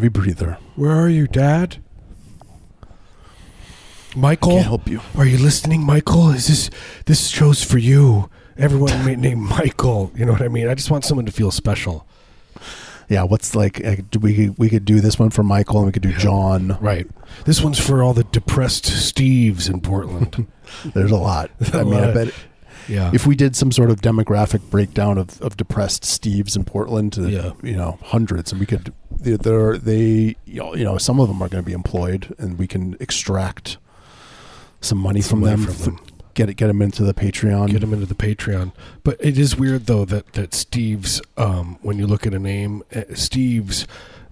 [0.00, 0.56] Heavy breather.
[0.76, 1.76] where are you, Dad?
[4.16, 5.02] Michael, Can't help you.
[5.14, 6.30] are you listening, Michael?
[6.30, 6.70] Is this
[7.04, 8.30] this show's for you?
[8.56, 10.10] Everyone named Michael.
[10.16, 10.68] You know what I mean?
[10.68, 12.06] I just want someone to feel special.
[13.10, 15.92] Yeah, what's like uh, do we we could do this one for Michael and we
[15.92, 16.78] could do John.
[16.80, 17.06] Right.
[17.44, 20.46] This one's for all the depressed Steves in Portland.
[20.94, 21.50] There's a lot.
[21.74, 22.32] I mean, I bet
[22.90, 23.10] yeah.
[23.14, 27.28] if we did some sort of demographic breakdown of, of depressed Steves in Portland, to,
[27.30, 27.52] Yeah.
[27.62, 31.48] you know, hundreds, and we could they they're, they you know, some of them are
[31.48, 33.78] going to be employed, and we can extract
[34.80, 36.02] some money Some from money them, from f-
[36.34, 37.70] get it get them into the Patreon.
[37.70, 38.72] get them into the Patreon.
[39.04, 42.82] But it is weird though that that Steve's um, when you look at a name,
[42.94, 43.86] uh, Steve's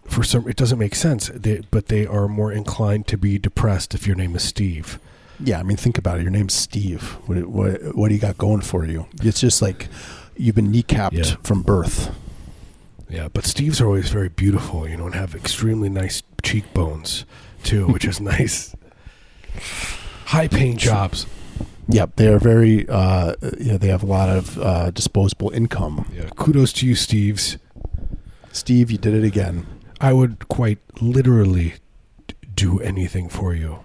[0.07, 1.31] for some it doesn't make sense.
[1.35, 4.99] They, but they are more inclined to be depressed if your name is Steve.
[5.41, 6.23] Yeah, I mean, think about it.
[6.23, 7.03] Your name's Steve.
[7.27, 9.07] What what, what do you got going for you?
[9.23, 9.89] It's just like
[10.37, 11.37] you've been kneecapped Yeah.
[11.43, 12.15] from birth.
[13.09, 17.25] Yeah, but Steve's are always very beautiful, you know, and have extremely nice cheekbones
[17.63, 18.75] too, which is nice.
[20.27, 21.27] High paying jobs.
[21.89, 22.87] Yep, they are very.
[22.89, 26.07] Uh, you know, they have a lot of uh, disposable income.
[26.15, 27.57] Yeah, kudos to you, Steve's.
[28.53, 29.67] Steve, you did it again.
[30.01, 31.75] I would quite literally
[32.55, 33.79] do anything for you.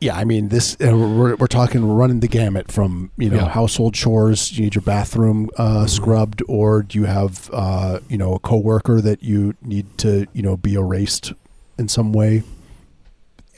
[0.00, 3.36] Yeah, I mean, this uh, we're, we're talking we're running the gamut from you know
[3.36, 3.48] Yeah.
[3.48, 4.56] household chores.
[4.56, 9.02] You need your bathroom uh, scrubbed, or do you have uh, you know a coworker
[9.02, 11.34] that you need to you know be erased
[11.78, 12.44] in some way?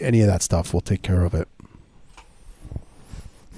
[0.00, 1.46] Any of that stuff, we'll take care of it.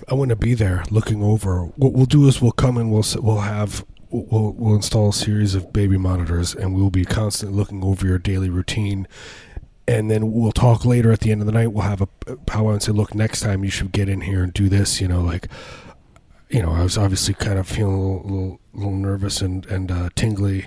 [0.06, 1.60] I want to be there, looking over.
[1.76, 5.54] What we'll do is we'll come and we'll we'll have we'll we'll install a series
[5.54, 9.08] of baby monitors, and we'll be constantly looking over your daily routine.
[9.86, 11.72] And then we'll talk later at the end of the night.
[11.72, 12.06] We'll have a
[12.46, 15.08] powwow and say, "Look, next time you should get in here and do this." You
[15.08, 15.48] know, like,
[16.48, 19.90] you know, I was obviously kind of feeling a little little, little nervous and and
[19.90, 20.66] uh, tingly,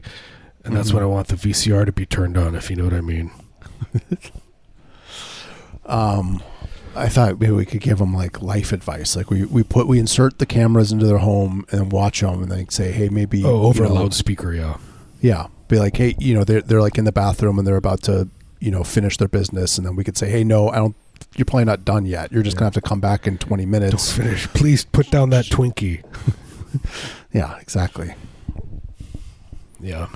[0.63, 0.95] and that's Mhm.
[0.95, 3.31] when I want the VCR to be turned on, if you know what I mean.
[5.85, 6.44] Um,
[6.95, 9.16] I thought maybe we could give them like life advice.
[9.16, 12.51] Like we, we put we insert the cameras into their home and watch them and
[12.51, 14.78] then say, hey, maybe Oh, over you a loudspeaker, yeah.
[15.22, 18.01] Yeah, be like, hey, you know, they're they're like in the bathroom and they're about
[18.03, 18.28] to
[18.59, 20.95] you know finish their business, and then we could say, hey, no, I don't.
[21.35, 22.31] You're probably not done yet.
[22.31, 22.59] You're just Yeah.
[22.59, 24.12] gonna have to come back in 20 Don't minutes.
[24.12, 24.47] finish.
[24.50, 26.03] Please put down that Twinkie.
[27.34, 28.13] Yeah, exactly.
[29.79, 30.07] Yeah.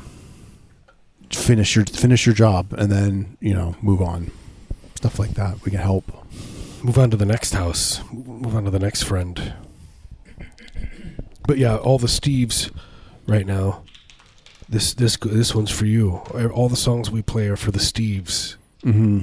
[1.31, 4.31] Finish your finish your job and then you know move on.
[4.95, 5.63] Stuff like that.
[5.63, 6.03] We can help.
[6.83, 9.53] move on to the next house move on to the next friend
[11.47, 12.71] but yeah all the steves
[13.27, 13.83] right now
[14.71, 16.15] this this this one's for you
[16.53, 19.21] all the songs we play are for the steves Mm-hmm.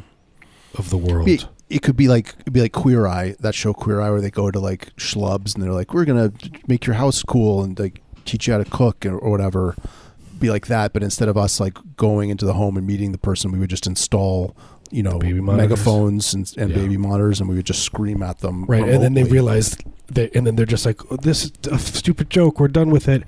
[0.78, 3.75] of the world It, it could be like it'd be like Queer Eye, that show
[3.75, 6.32] Queer Eye, where they go to like schlubs and they're like, "We're gonna
[6.66, 9.75] make your house cool and like teach you how to cook or, or whatever."
[10.38, 13.19] Be like that, but instead of us like going into the home and meeting the
[13.19, 14.56] person, we would just install,
[14.91, 16.76] you know, Baby megaphones and, and Yeah.
[16.76, 18.65] baby monitors, and we would just scream at them.
[18.66, 19.32] right and then they remotely.
[19.32, 19.76] realize
[20.12, 23.07] that and then they're just like oh, this is a stupid joke we're done with
[23.09, 23.22] it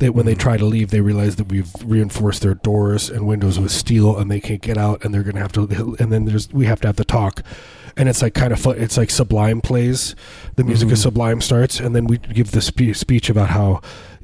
[0.00, 0.38] that when they Mhm.
[0.38, 4.30] try to leave they realize that we've reinforced their doors and windows with steel and
[4.30, 6.88] they can't get out and they're gonna have to and then there's we have to
[6.88, 7.42] have the talk
[7.96, 10.14] and it's like kind of fun it's like sublime plays
[10.56, 11.02] the music of Mhm.
[11.02, 13.80] sublime starts and then we give the spe- speech about how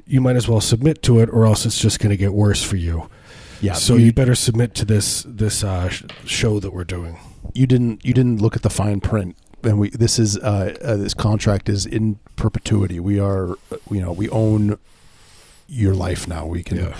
[0.06, 2.62] you might as well submit to it or else it's just going to get worse
[2.62, 3.08] for you
[3.62, 3.72] yeah.
[3.72, 7.18] so you, you better submit to this this uh, sh- show that we're doing
[7.54, 10.96] you didn't you didn't look at the fine print, and we this is uh, uh,
[10.96, 13.00] this contract is in perpetuity.
[13.00, 13.56] We are
[13.90, 14.78] you know we own
[15.68, 16.46] your life now.
[16.46, 16.94] We can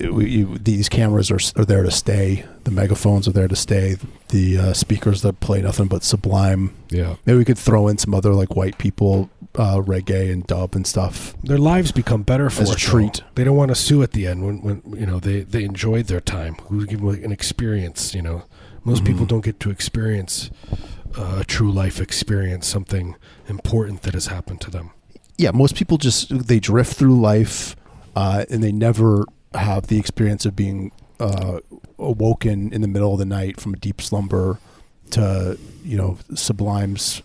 [0.00, 2.44] we, you, these cameras are, are there to stay.
[2.64, 3.96] The megaphones are there to stay.
[4.30, 6.74] The uh, speakers that play nothing but sublime.
[6.90, 10.74] yeah Maybe we could throw in some other like white people uh, reggae and dub
[10.74, 11.34] and stuff.
[11.42, 12.90] their lives become better for As a it, though.
[12.92, 13.22] treat.
[13.34, 16.06] They don't want to sue at the end when, when you know they, they enjoyed
[16.06, 16.56] their time.
[16.70, 18.14] We give them an experience.
[18.14, 18.44] You know,
[18.84, 19.28] most people Mhm.
[19.28, 20.50] don't get to experience
[21.18, 23.16] uh, a true life experience, something
[23.48, 24.90] important that has happened to them.
[25.36, 27.74] Yeah, most people just they drift through life,
[28.16, 29.24] uh, and they never
[29.54, 31.58] have the experience of being uh,
[31.98, 34.58] awoken in the middle of the night from a deep slumber
[35.10, 37.22] to you know sublimes.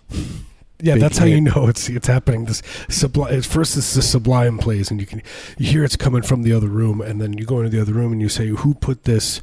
[0.83, 2.43] Yeah, that's how you know it's it's happening.
[2.45, 3.41] This sublime.
[3.41, 5.21] First, it's the sublime plays, and you can
[5.57, 7.93] you hear it's coming from the other room, and then you go into the other
[7.93, 9.39] room and you say, "Who put this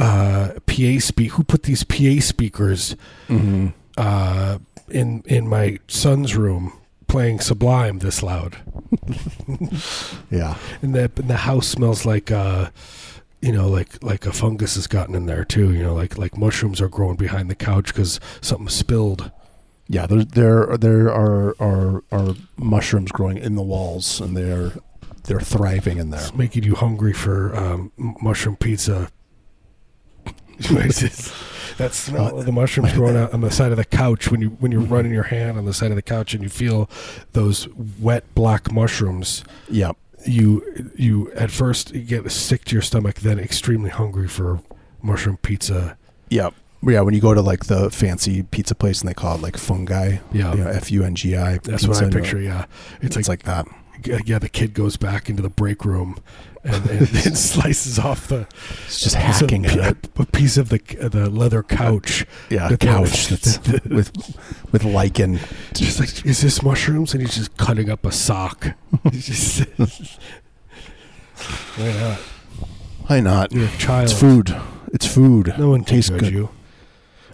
[0.00, 1.30] uh, PA speak?
[1.32, 2.96] Who put these PA speakers
[3.28, 3.68] Mm-hmm.
[3.96, 4.58] uh,
[4.90, 6.72] in in my son's room
[7.06, 8.56] playing Sublime this loud?"
[10.30, 12.70] Yeah, and the and the house smells like uh
[13.40, 16.36] you know like like a fungus has gotten in there too you know like like
[16.36, 19.30] mushrooms are growing behind the couch because something spilled
[19.90, 20.06] yeah.
[20.06, 24.72] There there there are are are mushrooms growing in the walls, and they're
[25.24, 26.20] they're thriving in there.
[26.20, 29.10] It's making you hungry for um, mushroom pizza.
[31.76, 34.50] That smell of the mushrooms growing out on the side of the couch when you
[34.50, 36.90] when you're running your hand on the side of the couch and you feel
[37.32, 39.44] those wet black mushrooms.
[39.70, 39.96] Yep.
[40.26, 44.60] You you at first you get sick to your stomach, then extremely hungry for
[45.00, 45.96] mushroom pizza.
[46.28, 46.52] Yep.
[46.82, 49.56] Yeah, when you go to like the fancy pizza place and they call it like
[49.58, 50.54] fungi, Yeah.
[50.54, 51.58] you know, F U N G I.
[51.58, 52.40] That's what I uh, picture.
[52.40, 52.64] Yeah,
[53.02, 53.66] It's, it's, like, like,
[54.06, 54.26] that.
[54.26, 56.16] yeah, the kid goes back into the break room
[56.64, 58.46] and, and, and slices off the
[58.86, 60.08] It's just of- hacking it.
[60.18, 62.24] a piece of the the leather couch.
[62.48, 64.10] Yeah, the- couch that's with
[64.72, 65.38] with lichen.
[65.74, 67.12] Just like, is this mushrooms?
[67.12, 68.68] And he's just cutting up a sock.
[69.12, 69.64] Just,
[71.76, 72.18] why not?
[73.06, 73.52] Why not?
[73.52, 74.04] You're a child.
[74.10, 74.56] It's food.
[74.94, 75.54] It's food.
[75.58, 76.32] No one Tastes tastes good.
[76.32, 76.48] you.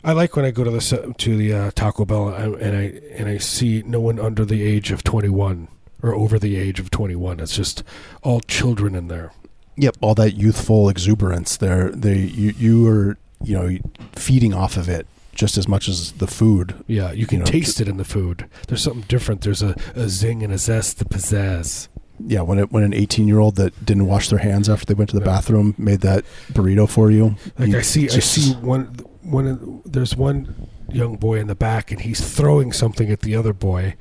[0.06, 3.28] I like when I go to the to the uh, Taco Bell and I, and
[3.28, 5.68] I see no one under the age of twenty one
[6.02, 7.40] or over the age of twenty one.
[7.40, 7.82] It's just
[8.22, 9.32] all children in there.
[9.76, 11.56] Yep, all that youthful exuberance.
[11.56, 13.76] There, they you you are you know
[14.14, 16.74] feeding off of it just as much as the food.
[16.86, 18.48] Yeah, you can You know, taste it in the food.
[18.68, 19.42] There's something different.
[19.42, 21.88] There's a, a zing and a zest, the pizzazz.
[22.18, 24.94] Yeah, when it when an eighteen year old that didn't wash their hands after they
[24.94, 25.32] went to the Yeah.
[25.34, 27.34] bathroom made that burrito for you.
[27.58, 28.96] Like you I see, I see one
[29.30, 29.46] one.
[29.46, 33.52] of- There's one young boy in the back, and he's throwing something at the other
[33.52, 33.94] boy.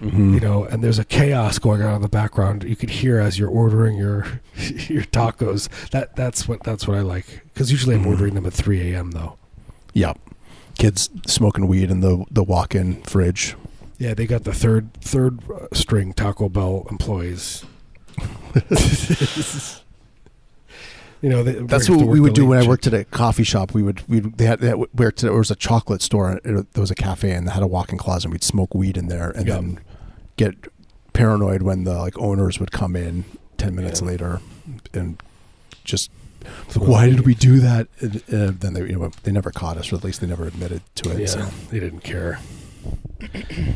[0.00, 0.32] Mhm.
[0.34, 2.64] You know, and there's a chaos going on in the background.
[2.64, 4.40] You could hear as you're ordering your
[4.88, 5.68] your tacos.
[5.90, 7.42] That that's what that's what I like.
[7.52, 8.08] Because usually I'm Mhm.
[8.08, 9.10] ordering them at 3 a.m.
[9.10, 9.36] though.
[9.92, 10.18] Yep.
[10.78, 13.56] Kids smoking weed in the the walk in fridge.
[13.98, 17.64] Yeah, they got the third third uh, string Taco Bell employees.
[21.22, 23.72] you know, they, That's what we would do when I worked at a coffee shop.
[23.74, 26.40] We would we they had, they had where there was a chocolate store.
[26.44, 28.26] it- There was a cafe and they had a walk-in closet.
[28.26, 29.54] and We'd smoke weed in there and Yep.
[29.60, 29.80] then
[30.36, 30.54] get
[31.12, 33.24] paranoid when the like owners would come in
[33.58, 34.06] ten minutes Yeah.
[34.08, 34.40] later
[34.94, 35.20] and
[35.84, 36.10] just
[36.74, 37.88] why did we do that?
[38.00, 40.46] And, uh, then they you know they never caught us, or at least they never
[40.46, 41.18] admitted to it.
[41.20, 41.40] Yeah, So
[41.70, 42.38] they didn't care.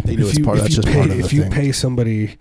[0.05, 0.57] they knew if it's you, part.
[0.59, 1.51] if That's just pay, part of the if you thing.
[1.51, 2.39] pay somebody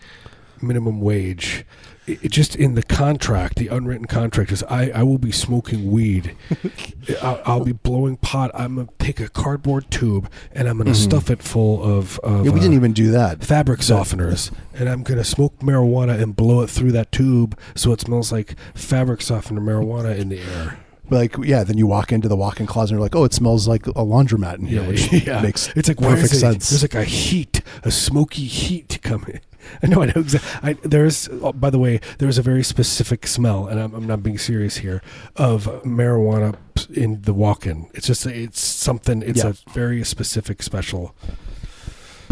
[0.62, 1.66] minimum wage,
[2.08, 6.36] it, just in the contract, the unwritten contract is I, I will be smoking weed.
[7.22, 8.52] I'll, I'll be blowing pot.
[8.54, 10.96] I'm gonna take a cardboard tube and I'm gonna Mhm.
[10.96, 13.44] stuff it full of, of yeah, we uh, didn't even do that.
[13.44, 17.92] fabric That- softeners, and I'm gonna smoke marijuana and blow it through that tube so
[17.94, 20.80] it smells like fabric softener marijuana in the air.
[21.10, 23.34] But like yeah, then you walk into the walk-in closet and you're like, oh, it
[23.34, 25.42] smells like a laundromat in here, Yeah, which yeah.
[25.42, 26.70] makes It's like perfect it- sense.
[26.70, 29.42] There's like a heat, a smoky heat coming.
[29.82, 30.72] I know, I know exactly.
[30.72, 34.22] I, there's, oh, by the way, there's a very specific smell, and I'm, I'm not
[34.22, 35.02] being serious here,
[35.38, 36.56] of marijuana
[36.94, 37.88] in the walk-in.
[37.94, 39.22] It's just, it's something.
[39.22, 39.52] It's Yeah.
[39.52, 41.16] a very specific, special.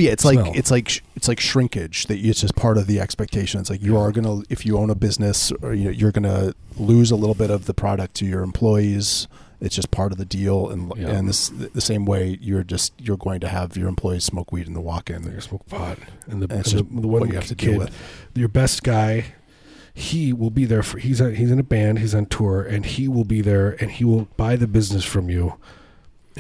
[0.02, 0.46] But yeah, it's smell.
[0.46, 3.60] like it's like sh- it's like shrinkage that it's just part of the expectation.
[3.62, 6.54] It's like you are gonna if you own a business or you know, you're gonna
[6.78, 9.28] lose a little bit of the product to your employees.
[9.60, 11.10] It's just part of the deal, and Yeah.
[11.10, 14.66] and this the same way you're just you're going to have your employees smoke weed
[14.66, 15.22] in the walk-in.
[15.22, 17.92] They smoke pot, and the, And and the, the one you have to deal with.
[18.34, 19.26] your best guy,
[19.94, 20.98] he will be there for.
[20.98, 22.00] He's he's in a band.
[22.00, 25.30] He's on tour, and he will be there, and he will buy the business from
[25.30, 25.54] you.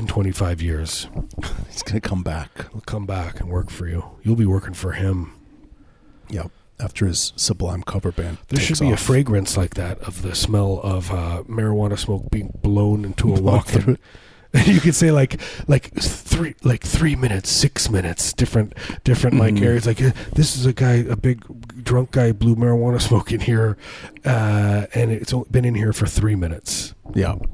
[0.01, 1.07] In 25 years,
[1.69, 2.71] He's gonna come back.
[2.71, 4.03] he'll come back and work for you.
[4.23, 5.31] You'll be working for him.
[6.29, 6.49] Yep.
[6.79, 10.79] After his Sublime cover band, There should be a fragrance like that of the smell
[10.81, 13.81] of uh, marijuana smoke being blown into a walk-in.
[13.81, 13.97] through.
[14.65, 18.73] you could say like like three like three minutes, six minutes, different
[19.05, 19.61] different like Mhm.
[19.65, 19.85] areas.
[19.85, 21.43] Like uh, this is a guy, a big
[21.83, 23.77] drunk guy, blew marijuana smoke in here,
[24.25, 26.93] uh, and it's been in here for three minutes.
[27.15, 27.47] Yeah, yeah,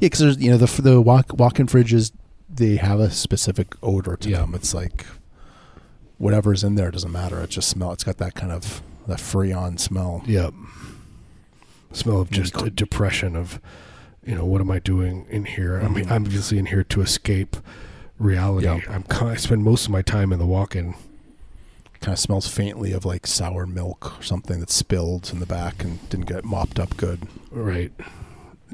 [0.00, 2.12] because there's you know the the walk walk-in fridges
[2.48, 4.38] they have a specific odor to Yeah.
[4.38, 4.54] them.
[4.54, 5.04] It's like
[6.16, 7.40] whatever's in there doesn't matter.
[7.42, 7.92] It just smell.
[7.92, 10.22] It's got that kind of that freon smell.
[10.26, 10.54] Yep.
[11.92, 13.60] Smell of just a depression of,
[14.28, 15.80] you know, what am I doing in here?
[15.82, 16.10] I mean, Mhm.
[16.10, 17.56] I'm obviously in here to escape
[18.18, 18.66] reality.
[18.66, 18.80] Yeah.
[18.90, 20.94] I'm I spend most of my time in the walk-in.
[22.00, 25.82] Kind of smells faintly of like sour milk or something that spilled in the back
[25.82, 27.20] and didn't get mopped up good.
[27.50, 27.90] Right.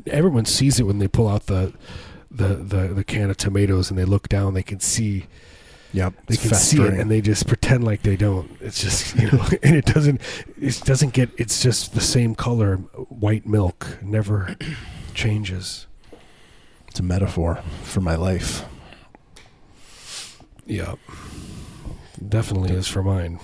[0.08, 1.72] Everyone sees it when they pull out the
[2.30, 4.54] the the, the can of tomatoes and they look down.
[4.54, 5.26] They can see
[5.92, 8.50] Yep, they can see it and they just pretend like they don't.
[8.60, 10.20] It's just you know, and it doesn't
[10.60, 11.30] it doesn't get.
[11.36, 14.56] It's just the same color, white milk, never
[15.14, 15.86] changes.
[16.88, 18.64] it's a metaphor for my life.
[20.66, 20.94] Yeah,
[22.26, 23.38] definitely is for mine.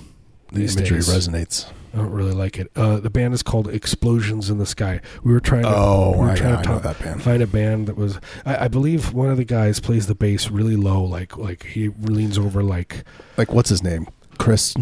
[0.53, 1.09] The These imagery days.
[1.09, 1.71] resonates.
[1.93, 2.71] I don't really like it.
[2.77, 5.01] Uh, the band is called Explosions in the Sky.
[5.25, 5.73] We were trying to.
[5.75, 7.23] Oh, we were I, trying I to talk- that band.
[7.23, 10.51] find a band that was I, I believe one of the guys plays the bass
[10.51, 13.05] really low like like he leans over like
[13.37, 14.09] Like what's his name?
[14.39, 14.75] Chris,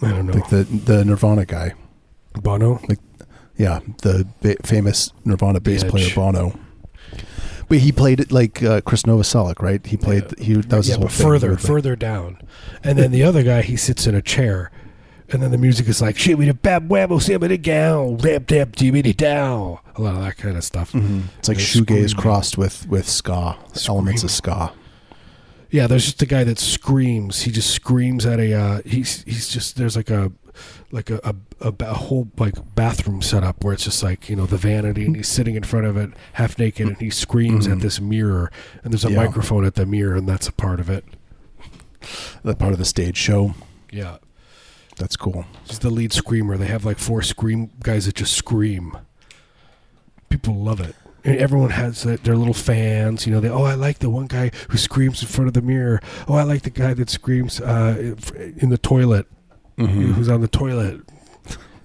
[0.00, 1.74] i don't know like the the Nirvana guy.
[2.34, 2.80] Bono.
[2.88, 2.98] Like,
[3.56, 5.90] yeah, the ba- famous Nirvana bass Edge.
[5.90, 6.58] player Bono.
[7.68, 9.84] But he played it like uh, Chris Novoselic, right?
[9.86, 10.38] He played.
[10.38, 11.26] He that was yeah, his whole but thing.
[11.26, 12.38] further, He further down,
[12.84, 14.70] and then the other guy he sits in a chair,
[15.30, 18.76] and then the music is like shit with a bab wabble simmy gal dab dab
[18.76, 20.92] dibby dow a lot of that kind of stuff.
[20.92, 21.22] Mhm.
[21.38, 22.08] It's like shoegaze screaming.
[22.16, 23.56] crossed with with ska
[23.88, 24.72] elements of ska.
[25.70, 27.42] Yeah, there's just a guy that screams.
[27.42, 28.52] He just screams at a.
[28.52, 30.30] Uh, he's he's just there's like a
[30.90, 31.34] like a, a,
[31.68, 35.16] a, a whole like bathroom setup where it's just like you know the vanity and
[35.16, 37.82] he's sitting in front of it half naked and he screams at Mhm.
[37.82, 38.50] this mirror
[38.84, 39.16] and there's a Yeah.
[39.16, 41.04] microphone at the mirror and that's a part of it.
[42.42, 43.54] That part of the stage show.
[43.90, 44.16] Yeah,
[44.98, 45.46] That's cool.
[45.64, 46.56] He's the lead screamer.
[46.58, 48.96] They have like four scream guys that just scream.
[50.28, 50.94] People love it.
[51.24, 53.26] And everyone has their their little fans.
[53.26, 55.62] You know, they oh I like the one guy who screams in front of the
[55.62, 56.00] mirror.
[56.26, 58.14] Oh I like the guy that screams uh,
[58.56, 59.26] in the toilet.
[59.86, 60.12] Mm-hmm.
[60.12, 61.00] Who's on the toilet?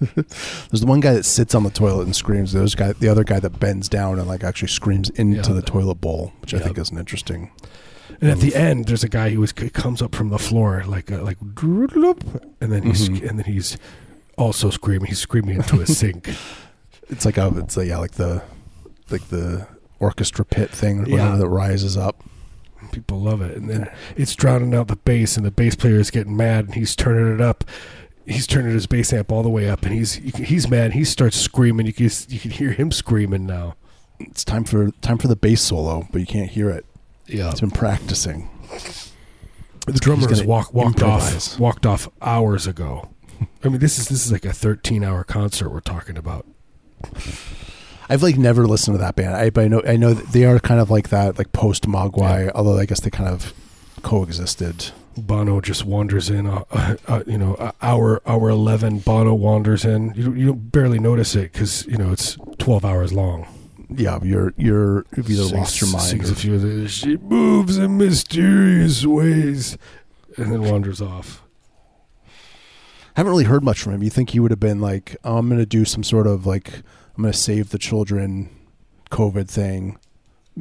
[0.00, 2.52] There's the one guy that sits on the toilet and screams.
[2.52, 5.54] There's guy, the other guy that bends down and like actually screams into Yeah.
[5.54, 7.50] the toilet bowl, which I think is an interesting.
[8.20, 11.10] And at the end, there's a guy who is, comes up from the floor like
[11.12, 13.28] uh, like, and then he's Mhm.
[13.28, 13.76] and then he's
[14.36, 15.08] also screaming.
[15.08, 16.28] He's screaming into a sink.
[17.08, 18.42] It's like a, it's like yeah, like the,
[19.10, 19.66] like the
[20.00, 21.14] orchestra pit thing, or Yeah.
[21.16, 22.22] whatever that rises up.
[22.92, 26.10] People love it, and then it's drowning out the bass, and the bass player is
[26.10, 27.64] getting mad, and he's turning it up.
[28.26, 30.92] He's turning his bass amp all the way up, and he's he's mad.
[30.92, 31.86] He starts screaming.
[31.86, 33.74] You can you can hear him screaming now.
[34.20, 36.84] It's time for time for the bass solo, but you can't hear it.
[37.26, 38.48] Yeah, It's been practicing.
[39.86, 41.54] the drummer has walk, walked improvise.
[41.54, 43.08] off walked off hours ago.
[43.64, 46.46] I mean, this is this is like a 13 hour concert we're talking about.
[48.08, 49.34] I've like never listened to that band.
[49.36, 52.46] I but I know I know they are kind of like that, like post Mogwai.
[52.46, 52.50] Yeah.
[52.54, 53.52] Although I guess they kind of
[54.02, 54.90] coexisted.
[55.16, 56.46] Bono just wanders in.
[56.46, 59.00] Uh, uh, uh, you know, uh, hour hour 11.
[59.00, 60.12] Bono wanders in.
[60.14, 63.46] You you barely notice it because you know it's 12 hours long.
[63.90, 66.04] Yeah, you're you're you've either Sings- lost your mind.
[66.04, 69.76] Sings or- a few of the, She moves in mysterious ways,
[70.36, 71.42] and then wanders off.
[73.14, 74.02] haven't really heard much from him.
[74.02, 76.46] You think he would have been like, oh, I'm going to do some sort of
[76.46, 76.82] like,
[77.18, 78.48] I'm going to save the children
[79.10, 79.98] COVID thing,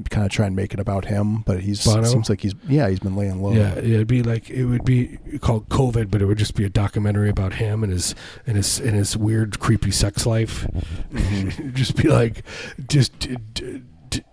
[0.09, 1.41] kind of try and make it about him.
[1.41, 2.03] But he's Bono?
[2.03, 3.51] seems like he's yeah, he's been laying low.
[3.53, 6.69] Yeah, it'd be like it would be called COVID, but it would just be a
[6.69, 8.15] documentary about him and his
[8.47, 10.65] and his and his weird, creepy sex life.
[11.13, 11.71] Mm-hmm.
[11.75, 12.43] Just be like,
[12.87, 14.23] just d- d- d-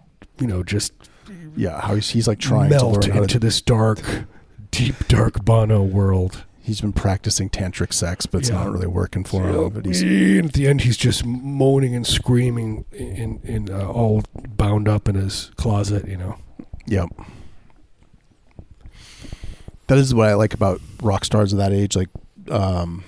[0.41, 0.95] you know, just
[1.57, 1.79] yeah.
[1.83, 3.39] How he's he's like trying to melt learn into to.
[3.39, 4.01] this dark,
[4.71, 6.45] deep, dark Bono world.
[6.65, 8.57] He's been practicing tantric sex, but it's Yeah.
[8.65, 9.69] not really working for him.
[9.69, 14.23] But he's and at the end, he's just moaning and screaming, in in uh, all
[14.57, 16.09] bound up in his closet.
[16.09, 16.37] You know.
[16.87, 17.09] Yep.
[19.89, 22.09] That is what I like about rock stars of that age, like,
[22.51, 23.05] um,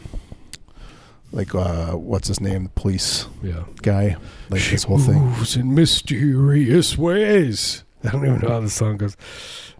[1.32, 3.64] like uh, what's his name, the police Yeah.
[3.80, 4.16] guy,
[4.50, 5.14] like she this whole thing.
[5.24, 7.84] moves in mysterious ways.
[8.04, 9.16] I don't even know how the song goes.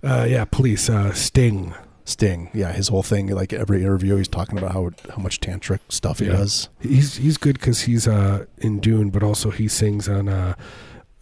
[0.02, 0.88] Uh, yeah, police.
[0.88, 1.74] Uh, Sting.
[2.08, 5.80] Sting, yeah, his whole thing, like every interview, he's talking about how how much tantric
[5.88, 6.36] stuff he Yeah.
[6.36, 6.68] does.
[6.80, 10.54] He's he's good because he's uh, in Dune, but also he sings on uh,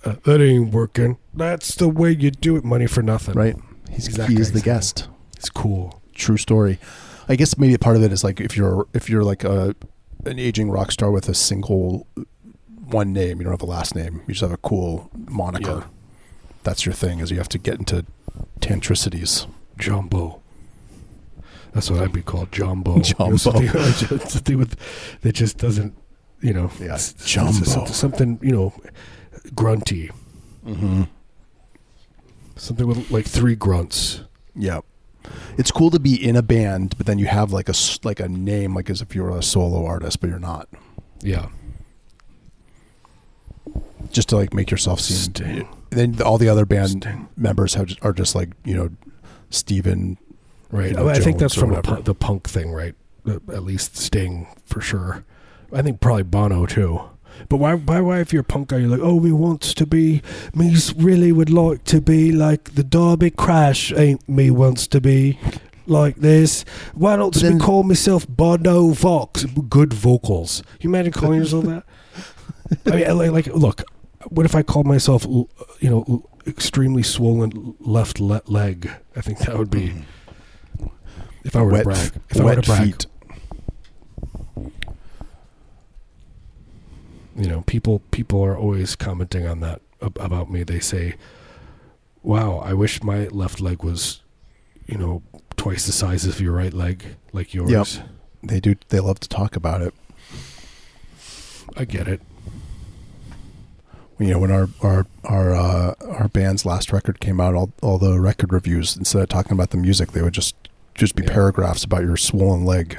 [0.05, 2.65] uh, "That Ain't Working." That's the way you do it.
[2.65, 3.35] Money for nothing.
[3.35, 3.57] Right?
[3.91, 5.09] He's He's he is the guest.
[5.39, 6.03] It's cool.
[6.15, 6.79] True story.
[7.31, 9.75] I guess maybe part of it is like if you're if you're like a
[10.27, 12.07] an aging rock star with a single
[12.91, 14.21] one name, you don't have a last name.
[14.27, 15.71] You just have a cool moniker.
[15.71, 15.85] Yeah.
[16.63, 17.21] That's your thing.
[17.21, 18.05] Is you have to get into
[18.61, 19.47] tantricities.
[19.79, 20.41] Jumbo.
[21.75, 22.93] That's what I'd be called, Jumbo.
[22.93, 23.37] You know, Jumbo.
[23.37, 23.69] something,
[24.29, 24.77] something with
[25.23, 25.95] that just doesn't,
[26.41, 27.51] you know, Yeah, it's- Jumbo.
[27.59, 28.73] it's something, something, you know,
[29.55, 30.11] grunty.
[30.65, 31.03] Mm-hmm.
[32.57, 34.23] Something with like three grunts.
[34.55, 34.81] Yeah.
[35.59, 38.29] It's cool to be in a band, but then you have like a like a
[38.29, 40.69] name, like as if you're a solo artist, but you're not.
[41.23, 41.49] Yeah.
[44.13, 45.17] Just to like make yourself seem.
[45.35, 45.69] Sting.
[45.91, 47.29] Then all the other band Sting.
[47.37, 48.91] members have are just like you know,
[49.51, 50.19] Steven.
[50.75, 50.97] Right.
[50.97, 52.03] Oh, you I think that's from whatever.
[52.03, 52.95] the punk thing, right?
[53.27, 55.25] At least Sting for sure.
[55.73, 57.01] I think probably Bono too.
[57.49, 59.87] But why, why, why, if you're a punk guy, you're like, oh, we wants to
[59.87, 60.23] be,
[60.55, 65.39] me really would like to be like the Darby Crash, ain't me wants to be
[65.87, 66.65] like this.
[66.95, 69.45] Why don't But we then- call myself Bono Vox?
[69.69, 70.63] Good vocals.
[70.81, 71.85] You imagine calling yourself that?
[72.93, 73.83] I mean, like, like, look,
[74.29, 75.49] what if I called myself, you
[75.83, 78.91] know, extremely swollen left le- leg?
[79.17, 79.89] I think that would be.
[79.91, 80.01] Hmm.
[81.45, 83.07] If I were wet, to brag, if I were to brag, feet.
[87.37, 90.63] you know, people people are always commenting on that about me.
[90.63, 91.17] They say,
[92.23, 94.21] "Wow, I wish my left leg was,
[94.87, 95.23] you know,
[95.57, 98.09] twice the size of your right leg, like yours." Yep.
[98.43, 98.77] They do.
[98.89, 99.95] They love to talk about it.
[101.77, 102.21] I get it.
[104.19, 107.99] You know, when our our our uh, our band's last record came out, all all
[107.99, 110.55] the record reviews instead of talking about the music, they would just
[110.95, 111.33] just be Yeah.
[111.33, 112.99] paragraphs about your swollen leg.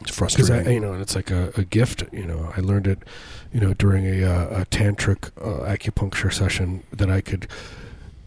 [0.00, 0.72] It's frustrating.
[0.72, 2.04] you know, and it's like a, a gift.
[2.12, 3.00] You know, I learned it,
[3.52, 7.48] you know, during a, uh, a tantric uh, acupuncture session that I could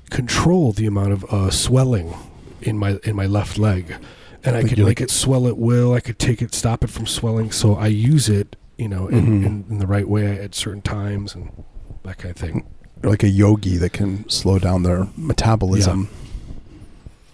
[0.10, 2.14] control the amount of uh, swelling
[2.62, 3.96] in my in my left leg,
[4.44, 5.94] and I could make like- it swell at will.
[5.94, 7.52] I could take it, stop it from swelling.
[7.52, 9.46] So I use it, you know, in, Mhm.
[9.46, 11.52] in, in the right way at certain times and
[12.04, 12.66] that kind of thing.
[13.02, 16.10] Like a yogi that can slow down their metabolism.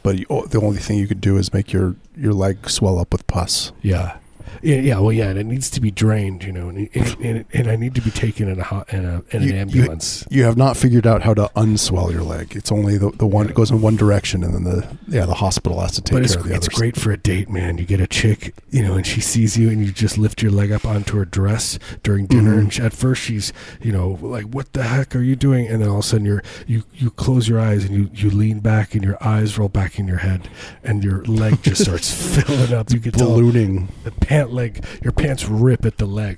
[0.07, 3.11] But you, the only thing you could do is make your, your leg swell up
[3.11, 3.73] with pus.
[3.81, 4.19] Yeah.
[4.61, 7.45] Yeah, yeah, well, yeah, and it needs to be drained, you know, and, and, and,
[7.53, 10.25] and I need to be taken in a hot in, a, in You- an ambulance.
[10.29, 12.55] You have not figured out how to unswell your leg.
[12.55, 15.33] It's only the, the one it goes in one direction, and then the yeah the
[15.35, 16.77] hospital has to take but it's, care of the it's others.
[16.79, 17.77] great for a date, man.
[17.77, 20.51] You get a chick, you know, and she sees you, and you just lift your
[20.51, 22.55] leg up onto her dress during dinner.
[22.55, 22.59] Mhm.
[22.59, 25.81] And she, at first, she's, you know, like, "What the heck are you doing?" And
[25.81, 28.59] then all of a sudden, you're you you close your eyes and you you lean
[28.59, 30.49] back, and your eyes roll back in your head,
[30.83, 32.91] and your leg just starts filling up.
[32.91, 33.87] You tell Ballooning.
[34.03, 36.37] the pant leg, your pants rip at the leg.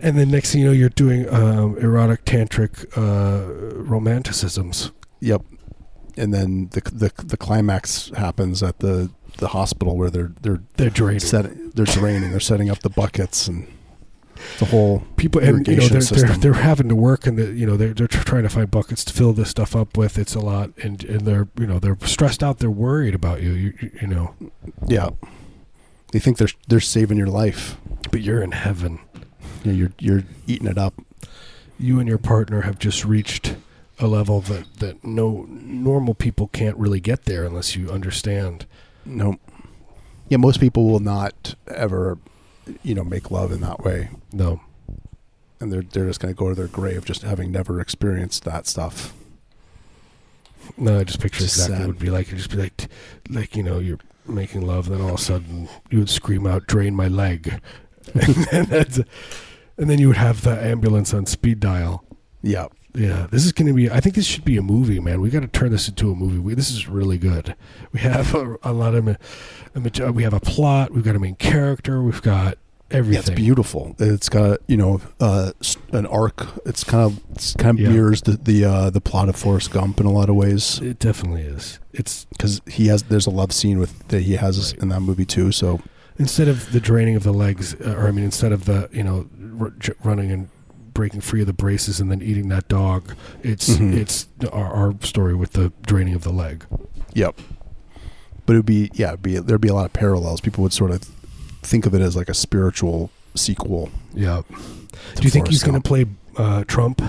[0.00, 4.90] and then next thing you know, you're doing um, erotic tantric uh, romanticisms.
[5.20, 5.42] Yep.
[6.16, 10.90] And then the the the climax happens at the the hospital where they're they're They're
[10.90, 11.20] draining.
[11.20, 12.30] set they're draining.
[12.30, 13.66] They're setting up the buckets and
[14.58, 17.64] the whole people and you know they're, they're they're having to work and the you
[17.64, 20.40] know they're they're trying to find buckets to fill this stuff up with it's a
[20.40, 23.90] lot and and they're you know they're stressed out they're worried about you you, you-
[24.02, 24.34] you know
[24.88, 25.10] yeah.
[26.12, 27.76] They think they're they're saving your life.
[28.10, 29.00] but you're in heaven
[29.64, 30.94] know, you're you're eating it up.
[31.78, 33.56] you and your partner have just reached
[33.98, 38.66] a level that that no normal people can't really get there unless you understand
[39.04, 39.38] No.
[40.28, 42.16] Yeah, most people will not ever,
[42.82, 44.60] you know, make love in that way, no
[45.60, 48.66] and they're they're just going to go to their grave just having never experienced that
[48.66, 49.12] stuff.
[50.76, 52.88] no i just picture exactly what it would be like it'd just be like
[53.30, 56.66] like you know you're making love then all of a sudden you would scream out
[56.66, 57.60] drain my leg
[58.14, 58.98] and then that's
[59.76, 62.04] and then you would have the ambulance on speed dial
[62.42, 63.90] Yeah, Yeah, this is going to be.
[63.90, 65.20] I think this should be a movie, man.
[65.20, 66.38] We got to turn this into a movie.
[66.38, 67.54] We, this is really good.
[67.92, 69.08] We have a, a lot of.
[69.08, 70.92] a We have a plot.
[70.92, 72.02] We've got a main character.
[72.02, 72.58] We've got
[72.92, 73.94] yeah, it's beautiful.
[73.98, 75.52] It's got you know uh,
[75.92, 76.46] an arc.
[76.66, 77.90] It's kind of it's kind of Yeah.
[77.90, 80.98] mirrors the the uh, the plot of Forrest Gump in a lot of ways It
[80.98, 81.78] definitely is.
[81.92, 84.82] It's because he has there's a love scene with that he has Right.
[84.82, 85.52] in that movie too.
[85.52, 85.80] So
[86.18, 89.02] instead of the draining of the legs, uh, or I mean, instead of the you
[89.02, 89.28] know
[89.60, 89.72] r-
[90.04, 90.48] running and
[90.94, 93.94] breaking free of the braces and then eating that dog, it's Mhm.
[93.96, 96.66] it's our, our story with the draining of the leg.
[97.14, 97.40] Yep.
[98.44, 100.40] But it would be yeah, it'd be there'd be a lot of parallels.
[100.40, 101.02] People would sort of
[101.62, 103.90] think of it as like a spiritual sequel.
[104.14, 104.42] Yeah.
[105.16, 107.00] Do you think he's going to play uh, Trump?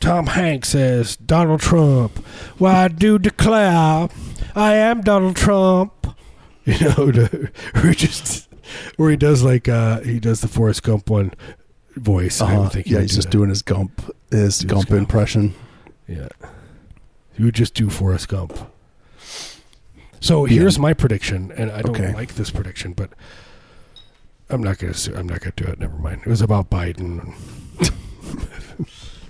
[0.00, 2.24] Tom Hanks says, Donald Trump,
[2.58, 4.08] well, I do declare
[4.54, 5.92] I am Donald Trump.
[6.68, 8.46] You know, to, or just,
[8.98, 11.32] or he does like, uh, he does the Forrest Gump one
[11.96, 12.42] voice.
[12.42, 12.60] Uh-huh.
[12.60, 13.32] would think Yeah, he's do just that.
[13.32, 14.98] doing his Gump his Do his Gump Gump.
[15.00, 15.54] impression.
[16.06, 16.28] Yeah.
[17.34, 18.52] He would just do Forrest Gump.
[20.20, 20.58] So Yeah.
[20.60, 22.12] here's my prediction, and I don't Okay.
[22.12, 23.10] like this prediction, but
[24.50, 24.94] I'm not gonna.
[25.14, 25.78] I'm not gonna do it.
[25.78, 26.22] Never mind.
[26.24, 27.34] It was about Biden.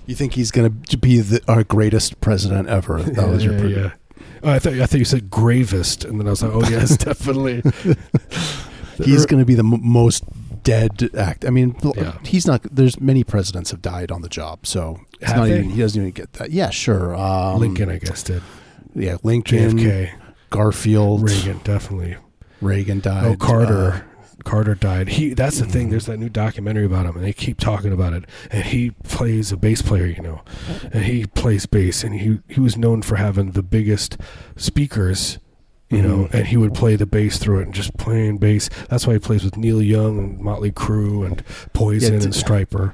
[0.06, 3.02] You think he's going to be the, our greatest president ever?
[3.02, 3.90] That was your yeah, yeah.
[4.42, 6.96] Oh, I thought I thought you said gravest, and then I was like, oh yes,
[7.04, 7.60] definitely.
[9.04, 10.24] He's going to be the m- most
[10.62, 11.44] dead act.
[11.44, 12.16] I mean, Yeah.
[12.24, 12.62] he's not.
[12.74, 15.58] There's many presidents have died on the job, so it's Have not they?
[15.58, 15.70] even.
[15.70, 16.52] He doesn't even get that.
[16.52, 17.14] Yeah, sure.
[17.14, 18.42] Um, Lincoln, I guess, did.
[18.94, 20.10] yeah, Lincoln, JFK,
[20.48, 22.16] Garfield, Reagan, definitely.
[22.62, 23.24] Reagan died.
[23.26, 23.90] Oh, Carter.
[23.92, 24.00] uh,
[24.44, 25.08] Carter died.
[25.08, 25.34] He.
[25.34, 25.88] That's the thing.
[25.88, 25.90] Mhm.
[25.90, 28.24] There's that new documentary about him, and they keep talking about it.
[28.50, 30.42] And he plays a bass player, you know,
[30.92, 34.16] and he plays bass, and he he was known for having the biggest
[34.56, 35.38] speakers.
[35.90, 36.34] You know, Mhm.
[36.34, 38.68] and he would play the bass through it and just playing bass.
[38.90, 42.92] That's why he plays with Neil Young and Motley Crue and Poison Yeah, and Stryper.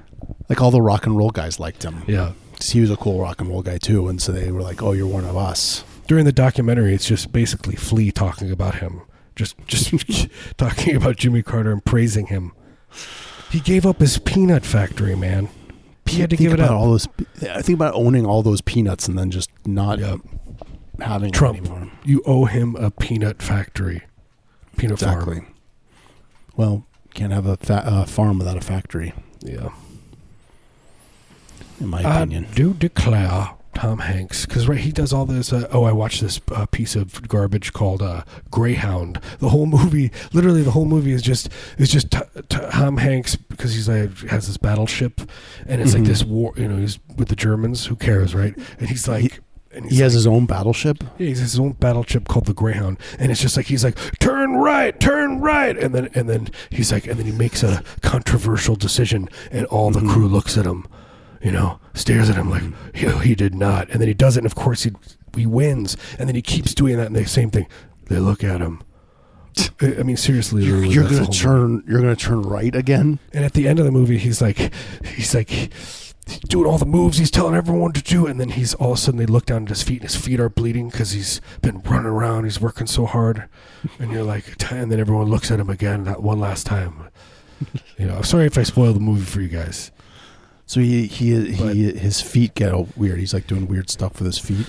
[0.48, 2.02] like all the rock and roll guys liked him.
[2.06, 2.32] Yeah.
[2.62, 4.92] He was a cool rock and roll guy too, and so they were like, "Oh,
[4.92, 9.00] you're one of us." during the documentary, it's just basically Flea talking about him,
[9.36, 12.52] just just talking about Jimmy Carter and praising him.
[13.50, 15.48] He gave up his peanut factory, man.
[16.06, 16.80] He had to think give it about up.
[16.80, 17.08] all those.
[17.50, 20.16] I think about owning all those peanuts and then just not Yeah.
[21.00, 21.58] having Trump.
[21.60, 21.90] anymore.
[22.04, 24.02] You owe him a peanut factory,
[24.76, 25.40] peanut Exactly.
[25.40, 25.54] farm.
[26.56, 29.70] Well, can't have a fa- uh, farm without a factory, Yeah,
[31.80, 32.46] in my I opinion.
[32.54, 35.52] do declare Tom Hanks because right he does all this.
[35.52, 39.20] Uh, oh, I watched this uh, piece of garbage called uh, Greyhound.
[39.40, 43.36] The whole movie, literally, the whole movie is just is just t- t- Tom Hanks
[43.36, 45.20] because he's like has this battleship,
[45.66, 45.98] and it's Mhm.
[46.00, 46.52] like this war.
[46.56, 47.86] You know, he's with the Germans.
[47.86, 48.54] Who cares, right?
[48.78, 49.40] And he's like.
[49.72, 51.02] and He has like- his own battleship.
[51.18, 53.98] yeah, he has his own battleship called the Greyhound, and it's just like he's like,
[54.20, 57.82] "Turn right, turn right," and then and then he's like, and then he makes a
[58.00, 60.10] controversial decision, and all the Mhm.
[60.10, 60.86] crew looks at him,
[61.44, 64.40] you know, stares at him like, he, he did not, and then he does it,
[64.40, 64.92] and of course he
[65.36, 67.66] he wins, and then he keeps doing that, and the same thing,
[68.08, 68.82] they look at him.
[69.80, 71.38] I mean, seriously, You're, you're gonna whole movie.
[71.38, 71.84] turn.
[71.86, 73.20] You're gonna turn right again.
[73.32, 74.72] And at the end of the movie, he's like,
[75.04, 76.14] he's like, he's
[76.48, 79.00] doing all the moves he's telling everyone to do, and then he's all of a
[79.00, 81.80] sudden they look down at his feet, and his feet are bleeding because he's been
[81.82, 83.44] running around, he's working so hard,
[84.00, 87.08] and you're like, and then everyone looks at him again that one last time.
[87.96, 89.92] You know, I'm sorry if I spoiled the movie for you guys.
[90.66, 93.18] So he he But- he his feet get all weird.
[93.20, 94.66] He's like doing weird stuff with his feet.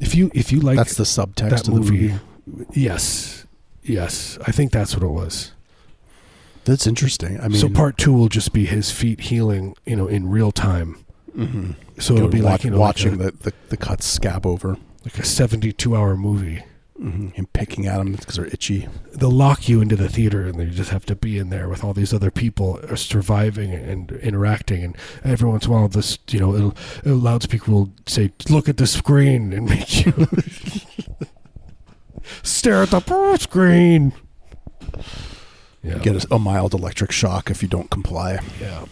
[0.00, 2.14] If you if you like That's the subtext that of the movie,
[2.46, 2.64] movie.
[2.80, 3.44] yes,
[3.82, 5.52] yes, I think that's what it was.
[6.64, 7.40] That's interesting.
[7.40, 10.52] I mean, so part two will just be his feet healing, you know, in real
[10.52, 10.96] time.
[11.36, 11.74] mhm.
[11.98, 14.46] So it'll be Watch- like you know, watching like a, the, the the cuts scab
[14.46, 14.76] over.
[15.04, 16.62] like a 72 hour movie.
[16.96, 18.88] Hmm Him picking at them because they're itchy.
[19.14, 21.82] they'll lock you into the theater and you just have to be in there with
[21.82, 24.84] all these other people surviving and interacting.
[24.84, 28.68] And every once in a while this you know it'll, a loudspeaker will say look
[28.68, 30.12] at the screen and make you
[32.42, 34.12] stare at the screen.
[35.82, 35.98] Yeah.
[35.98, 38.38] Get a, a mild electric shock if you don't comply.
[38.60, 38.84] yeah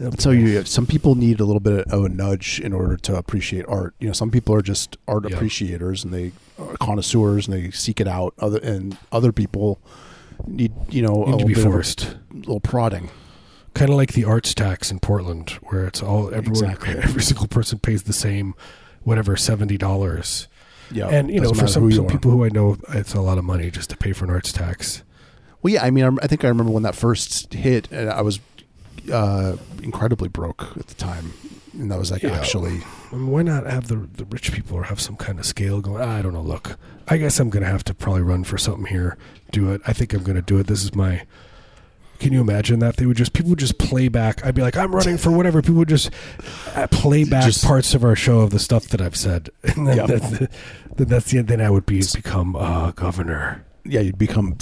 [0.00, 3.16] Um, so you some people need a little bit of a nudge in order to
[3.16, 3.94] appreciate art.
[4.00, 5.36] You know, some people are just art Yeah.
[5.36, 8.34] appreciators and they are connoisseurs and they seek it out.
[8.38, 9.80] Other and other people
[10.46, 13.08] need you know need a to be forced a little prodding.
[13.74, 16.94] kind of like the arts tax in Portland where it's all everyone Exactly.
[17.02, 18.54] every single person pays the same
[19.04, 20.46] whatever $70
[20.90, 23.44] Yeah, and you know for some, some people who I know it's a lot of
[23.44, 25.02] money just to pay for an arts tax
[25.62, 28.40] Well, yeah, I mean, I think I remember when that first hit, and I was
[29.12, 31.32] uh, incredibly broke at the time,
[31.72, 32.32] and that was like Yeah.
[32.38, 35.46] actually I mean, why not have the the rich people or have some kind of
[35.46, 36.02] scale going?
[36.02, 36.42] "Ah, I don't know.
[36.42, 36.76] Look,
[37.08, 39.16] I guess I'm gonna have to probably run for something here.
[39.52, 39.80] Do it.
[39.86, 40.66] I think I'm gonna do it.
[40.66, 41.22] This is my.
[42.20, 44.46] Can you imagine that they would just people would just play back?
[44.46, 45.60] I'd be like, I'm running for whatever.
[45.60, 46.10] People would just
[46.74, 49.86] uh, play back Just- parts of our show of the stuff that I've said, and
[49.88, 50.06] then Yep.
[50.06, 50.30] that's,
[50.96, 54.56] then that's the then I would be become uh, governor, yeah, you'd become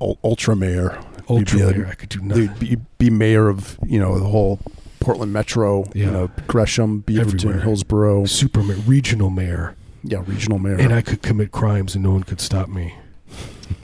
[0.00, 1.86] ultra mayor, ultra be a- mayor.
[1.90, 2.50] I could do nothing.
[2.58, 4.58] Be, be mayor of you know the whole
[5.00, 6.04] Portland metro, Yeah.
[6.06, 7.62] you know Gresham, Beaverton.
[7.62, 10.76] Hillsboro, Super mayor, regional mayor, yeah, regional mayor.
[10.78, 12.94] and I could commit crimes and no one could stop me.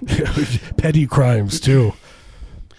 [0.77, 1.93] petty crimes too,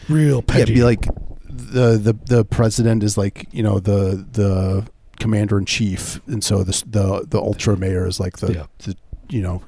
[0.09, 0.63] real petty.
[0.63, 1.05] it'd be like
[1.49, 4.87] the the the president is like you know the the
[5.19, 8.65] commander in chief, and so this the the ultra mayor is like the, Yeah.
[8.79, 8.95] the
[9.29, 9.61] you know.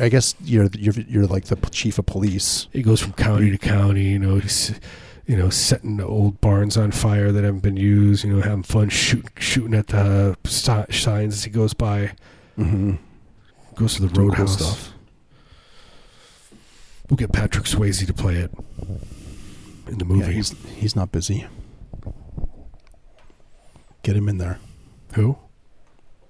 [0.00, 2.68] I guess you're you're you're like the chief of police.
[2.72, 4.04] he goes from county to county.
[4.04, 4.78] You know, he's
[5.26, 8.24] you know setting old barns on fire that haven't been used.
[8.24, 12.12] You know, having fun shoot, shooting at the signs as he goes by.
[12.58, 12.94] Mm-hmm.
[13.76, 14.54] Goes to the Doing cool roadhouse.
[14.58, 14.92] stuff.
[17.08, 18.50] We'll get Patrick Swayze to play it
[19.88, 20.20] in the movie.
[20.26, 21.46] Yeah, he's he's not busy.
[24.02, 24.58] Get him in there,
[25.14, 25.36] Who?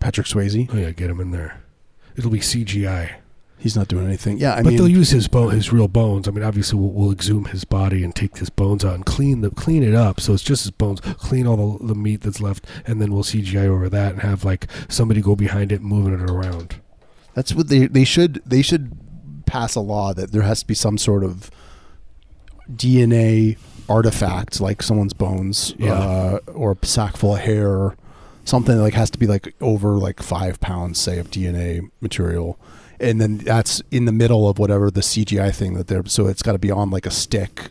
[0.00, 0.68] Patrick Swayze.
[0.72, 1.62] Oh yeah, get him in there.
[2.16, 3.12] It'll be CGI,
[3.60, 4.38] He's not doing anything.
[4.38, 6.26] Yeah, I but mean, they'll use his bone, his real bones.
[6.26, 9.42] I mean, obviously, we'll, we'll exhume his body and take his bones out and clean
[9.42, 11.00] the clean it up, so it's just his bones.
[11.00, 14.44] Clean all the, the meat that's left, and then we'll CGI over that and have
[14.44, 16.76] like somebody go behind it, moving it around.
[17.34, 18.96] That's what they they should they should
[19.44, 21.50] pass a law that there has to be some sort of
[22.70, 25.92] DNA artifact like someone's bones Yeah.
[25.94, 27.96] uh, or a sack full of hair
[28.44, 32.58] something that like has to be like over like five pounds say of DNA material
[33.00, 36.42] and then that's in the middle of whatever the CGI thing that they're so it's
[36.42, 37.70] got to be on like a stick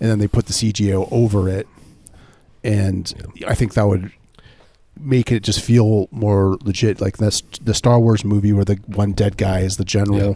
[0.00, 1.66] and then they put the CGO over it.
[2.62, 4.10] And I think that would
[4.98, 9.12] make it just feel more legit like this the Star Wars movie where the one
[9.12, 10.30] dead guy is the general.
[10.30, 10.34] Yeah.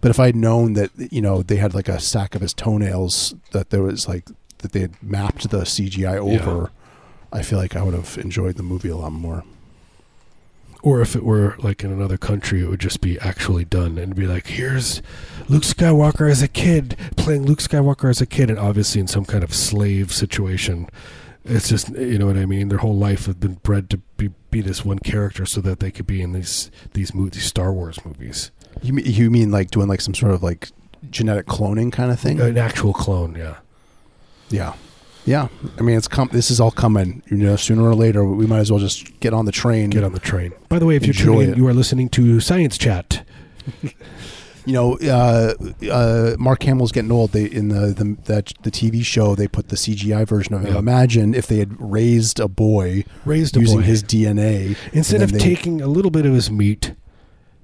[0.00, 3.34] but if I'd known that you know they had like a sack of his toenails
[3.52, 4.26] that there was like
[4.58, 6.70] that they had mapped the CGI over
[7.32, 9.44] I feel like I would have enjoyed the movie a lot more
[10.82, 14.16] Or if it were like in another country, it would just be actually done and
[14.16, 15.00] be like, here's
[15.48, 19.24] Luke Skywalker as a kid playing Luke Skywalker as a kid, and obviously in some
[19.24, 20.88] kind of slave situation.
[21.44, 22.68] It's just you know what I mean.
[22.68, 25.90] Their whole life has been bred to be, be this one character, so that they
[25.90, 28.50] could be in these these mo- these Star Wars movies.
[28.80, 30.70] you mean, you mean like doing like some sort of like
[31.10, 33.56] genetic cloning kind of thing An actual clone, yeah.
[34.50, 34.74] yeah
[35.24, 37.22] Yeah, I mean, it's com- This is all coming.
[37.30, 39.90] You know, sooner or later, we might as well just get on the train.
[39.90, 40.52] Get on the train.
[40.68, 41.56] By the way, if you're Enjoy tuning in, it.
[41.58, 43.24] you are listening to Science Chat.
[44.64, 45.54] You know, uh,
[45.90, 47.32] uh, Mark Hamill's getting old.
[47.32, 50.74] They in the the that, the TV show they put the CGI version of him.
[50.74, 50.78] Yeah.
[50.78, 53.82] Imagine if they had raised a boy Raised a using boy.
[53.86, 56.94] his DNA Instead of they- taking a little bit of his meat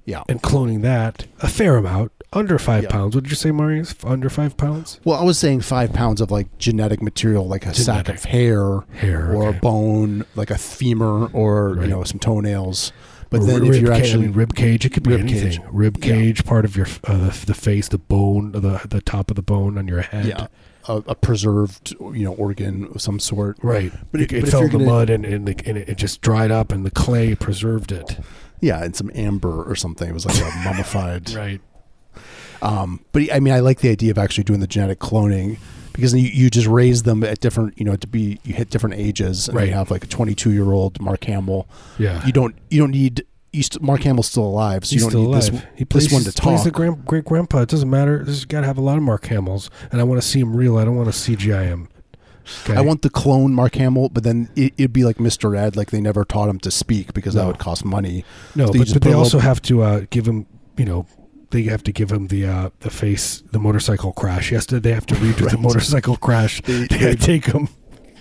[0.03, 0.23] yeah.
[0.27, 2.89] and cloning that, a fair amount, under five Yeah.
[2.89, 3.15] pounds.
[3.15, 3.95] What did you say, Marius?
[4.03, 4.99] Under five pounds?
[5.03, 8.81] Well, I was saying five pounds of like genetic material, like a sack of hair,
[8.93, 9.57] Hair, or okay.
[9.57, 11.83] a bone, like a femur, or Right.
[11.85, 12.91] you know some toenails.
[13.31, 15.21] But Or then rib if you're ca- I actually rib cage, it could be Rib
[15.21, 15.51] anything.
[15.51, 15.61] cage.
[15.71, 16.13] Rib Yeah.
[16.13, 19.43] cage, part of your uh, the, the face, the bone, the the top of the
[19.43, 20.25] bone on your head.
[20.25, 20.47] yeah,
[20.87, 23.57] a, a preserved you know organ of some sort.
[23.61, 25.55] Right, But it- it, it but if fell in the gonna- mud and and, the,
[25.67, 28.17] and it, it just dried up, and the clay preserved it.
[28.61, 30.09] Yeah, and some amber or something.
[30.09, 31.31] It was like a mummified.
[31.33, 31.61] Right.
[32.61, 35.57] Um, but I mean, I like the idea of actually doing the genetic cloning
[35.93, 38.95] because you, you just raise them at different, you know, to be you hit different
[38.95, 39.67] ages, and Right.
[39.69, 41.67] you have like a 22 year old Mark Hamill.
[41.97, 42.25] Yeah.
[42.25, 45.09] You don't you don't need you st- Mark Hamill's still alive, so He's you don't
[45.11, 45.51] still need alive.
[45.51, 46.77] this he plays, this one to plays the talk.
[46.77, 47.61] grand, great grandpa.
[47.61, 48.23] It doesn't matter.
[48.23, 50.55] This got to have a lot of Mark Hamills, and I want to see him
[50.55, 50.77] real.
[50.77, 51.87] I don't want to CGI him.
[52.65, 52.75] Okay?
[52.75, 55.57] I want the clone Mark Hamill, but then it, it'd be like Mr.
[55.57, 58.23] Ed, like they never taught him to speak because that would cost money.
[58.55, 60.45] no, so but, but they also have to uh, give him.
[60.77, 61.07] You know,
[61.51, 64.51] they have to give him the uh, the face, the motorcycle crash.
[64.51, 66.61] Yes, they have to redo the motorcycle crash.
[66.61, 67.69] They- They, they- take him.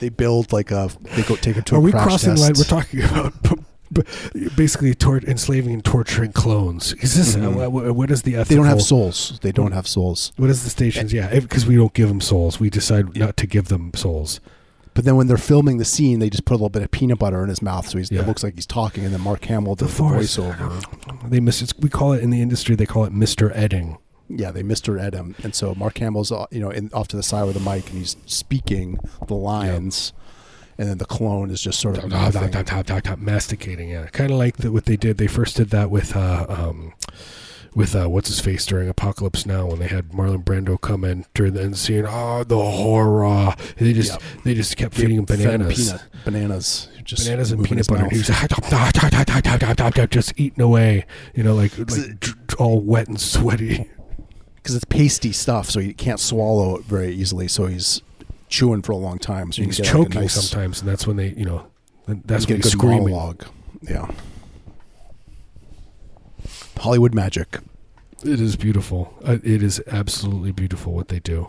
[0.00, 2.42] They build like a they go take it to Are we crossing the test.
[2.42, 2.54] line?
[2.56, 3.02] We're talking
[3.50, 3.66] about
[4.56, 6.92] basically tor- enslaving and torturing clones.
[6.94, 7.64] Is this Mhm.
[7.66, 8.48] uh, what, what is the ethical?
[8.48, 9.38] they don't have souls.
[9.42, 10.32] They don't have souls.
[10.36, 11.12] What is the stations?
[11.12, 12.60] Yeah, because we don't give them souls.
[12.60, 14.40] We decide not to give them souls.
[14.98, 17.20] But then when they're filming the scene, they just put a little bit of peanut
[17.20, 18.22] butter in his mouth, so he's, Yeah.
[18.22, 20.36] it looks like he's talking, and then Mark Hamill does the, force.
[20.36, 21.30] voiceover.
[21.30, 21.62] They miss.
[21.62, 22.74] It's, we call it in the industry.
[22.74, 23.98] They call it Mister Edding.
[24.28, 25.00] Yeah, they Mr.
[25.00, 27.54] Ed him, and so Mark Hamill's uh, you know in, off to the side with
[27.54, 30.12] the mic, and he's speaking the lines,
[30.78, 32.50] and then the clone is just sort of Top, top, mouthing.
[32.50, 33.90] top, top, top, top, masticating.
[33.90, 35.18] Yeah, kind of like the, what they did.
[35.18, 36.92] They first did that with uh, um,
[37.74, 41.24] with uh, what's his face during Apocalypse Now when they had Marlon Brando come in
[41.34, 42.04] during the end scene.
[42.08, 43.54] Oh, the horror!
[43.76, 44.22] They just Yep.
[44.44, 45.76] they just kept feeding him bananas.
[45.90, 48.08] peanut, bananas, just bananas and peanut butter.
[48.10, 51.06] He was "Top, top, top, top, top, top, top, top," just eating away.
[51.34, 53.88] You know, like, like dr- all wet and sweaty.
[54.56, 57.48] because it's pasty stuff, so you can't swallow it very easily.
[57.48, 58.02] So he's
[58.48, 59.52] chewing for a long time.
[59.52, 61.66] So He's get like choking nice, sometimes, and that's when they, you know,
[62.06, 63.04] that's when he's screaming.
[63.10, 63.44] monologue.
[63.82, 64.10] Yeah,
[66.78, 67.58] Hollywood magic.
[68.24, 69.14] It is beautiful.
[69.24, 71.48] Uh, it is absolutely beautiful what they do.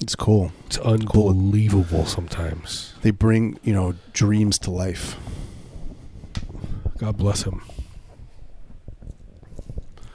[0.00, 0.52] It's cool.
[0.66, 2.94] It's unbelievable sometimes.
[3.02, 5.16] They bring you know dreams to life.
[6.98, 7.62] God bless him.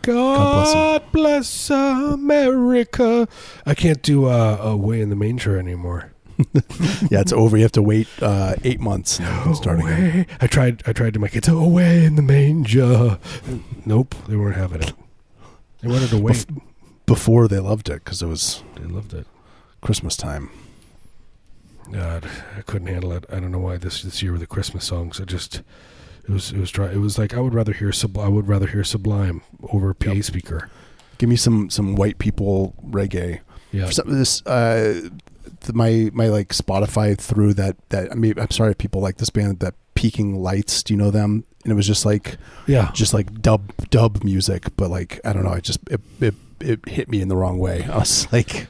[0.01, 3.27] God God bless America.
[3.65, 6.11] I can't do uh, Away in the Manger anymore.
[7.09, 7.57] Yeah, it's over.
[7.57, 9.17] You have to wait uh, eight months.
[9.19, 10.11] And then you can start again.
[10.11, 10.27] Away.
[10.41, 10.83] I tried.
[10.85, 13.17] I tried to make it away in the manger.
[13.85, 14.93] Nope, they weren't having it.
[15.81, 16.45] They wanted to wait.
[17.05, 19.25] Before they loved it because it was They loved it.
[19.81, 20.49] Christmas time.
[21.91, 23.25] God, I couldn't handle it.
[23.31, 25.19] I don't know why this this year with the Christmas songs.
[25.19, 25.61] It just
[26.27, 26.89] it was it was dry.
[26.91, 29.95] It was like I would rather hear Subli- I would rather hear Sublime over a
[29.95, 30.23] PA Yep.
[30.25, 30.69] speaker.
[31.17, 33.39] Give me some some white people reggae.
[33.71, 35.09] Yeah, For some of this, uh,
[35.73, 39.29] my my like Spotify through that that I mean I'm sorry if people like this
[39.29, 40.83] band that Peaking Lights.
[40.83, 41.43] Do you know them?
[41.63, 42.91] And it was just like yeah.
[42.93, 45.53] just like dub dub music, but like I don't know.
[45.53, 47.83] It just it it, it hit me in the wrong way.
[47.83, 48.67] I was like,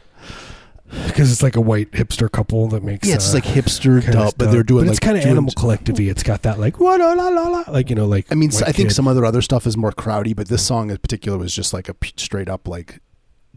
[1.05, 4.35] Because it's like a white hipster couple that makes yeah, it's uh, like hipster dub,
[4.37, 6.95] but they're doing But like it's kind of animal collective It's got that like la
[6.95, 8.91] la la la like you know like I mean, I think kid.
[8.91, 11.89] some other other stuff is more crowdy, but this song in particular was just like
[11.89, 13.01] a p- straight up like,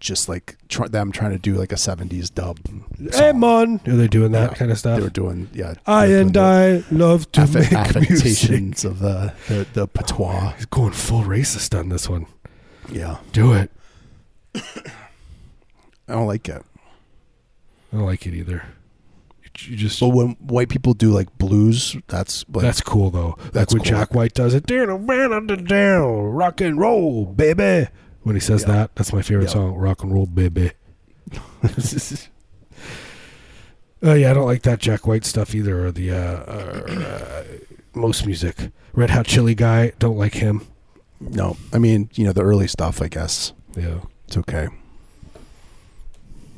[0.00, 2.58] just like tr- them trying to do like a '70s dub.
[2.98, 3.40] Hey song.
[3.40, 4.96] man, are they doing that Yeah, kind of stuff?
[4.98, 5.74] They were doing yeah.
[5.86, 8.84] I and I love to the affe- make music.
[8.84, 10.54] of the the, the patois.
[10.56, 12.26] He's going full racist on this one.
[12.90, 13.70] Yeah, Do it.
[14.54, 16.62] I don't like it.
[17.92, 18.64] I don't like it either.
[19.62, 23.36] You just But when white people do like blues, that's like, that's cool though.
[23.52, 23.98] That's like when cool.
[23.98, 24.64] Jack White does it.
[24.66, 27.88] Down, rock and roll, baby.
[28.22, 28.68] When he says Yeah.
[28.74, 29.52] that, that's my favorite Yeah.
[29.54, 29.74] song.
[29.74, 30.72] Rock and roll, baby.
[34.02, 37.44] Oh yeah, I don't like that Jack White stuff either, or the uh, uh, uh,
[37.94, 38.70] most music.
[38.94, 40.66] Red Hot Chili guy, don't like him.
[41.20, 41.56] no.
[41.72, 43.02] I mean, you know, the early stuff.
[43.02, 44.68] I guess Yeah, it's okay.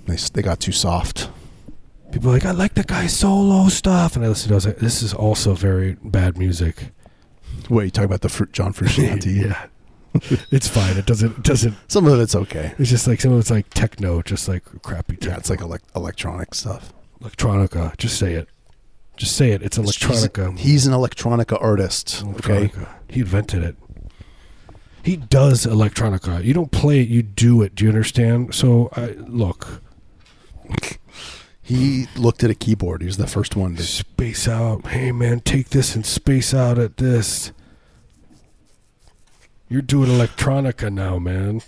[0.07, 1.31] They they got too soft.
[2.12, 4.53] people are like I like the guy's solo stuff, and I listen to.
[4.53, 6.90] it, I was like, this is also very bad music.
[7.68, 9.35] Wait, you talk about the Fr- John Frusciante?
[9.46, 9.66] yeah,
[10.51, 10.96] it's fine.
[10.96, 11.38] It doesn't.
[11.38, 11.77] It doesn't.
[11.88, 12.75] Some of it's okay.
[12.79, 15.31] It's just like some of it's like techno, just like crappy techno.
[15.33, 16.92] Yeah, it's like elec electronic stuff.
[17.22, 17.96] Electronica.
[17.96, 18.48] Just say it.
[19.16, 19.62] Just say it.
[19.62, 20.53] It's electronica.
[20.59, 22.25] He's, he's an electronica artist.
[22.38, 22.70] Okay.
[23.09, 23.77] He invented it.
[25.03, 26.42] He does electronica.
[26.44, 27.75] You don't play it, you do it.
[27.75, 28.55] Do you understand?
[28.55, 29.83] So, I, look,
[31.62, 33.03] He looked at a keyboard.
[33.03, 33.83] He was the first one to.
[33.83, 34.87] space out.
[34.88, 37.53] Hey, man, take this and space out at this.
[39.72, 41.62] You're doing electronica now, man.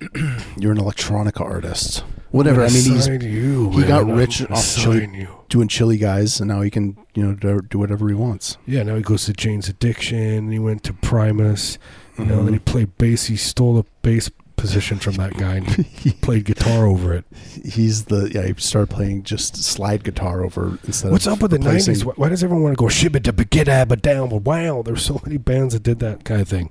[0.58, 2.04] You're an electronica artist.
[2.32, 2.60] Whatever.
[2.62, 5.28] I mean, he's you, he got rich I'm off chili- you.
[5.48, 8.58] doing chili guys, and now he can, you know, do do whatever he wants.
[8.66, 10.50] Yeah, now he goes to Jane's Addiction.
[10.50, 11.78] He went to Primus.
[12.18, 12.44] You know, Mhm.
[12.44, 13.26] then he played bass.
[13.26, 17.24] He stole a bass position from that guy and he played guitar over it.
[17.64, 18.46] He's the yeah.
[18.48, 22.04] He started playing just slide guitar over instead What's up with the nineties?
[22.04, 23.64] Why, why does everyone want to go shibba dabba get
[24.02, 24.28] down?
[24.28, 26.70] But wow, there's so many bands that did that kind of thing.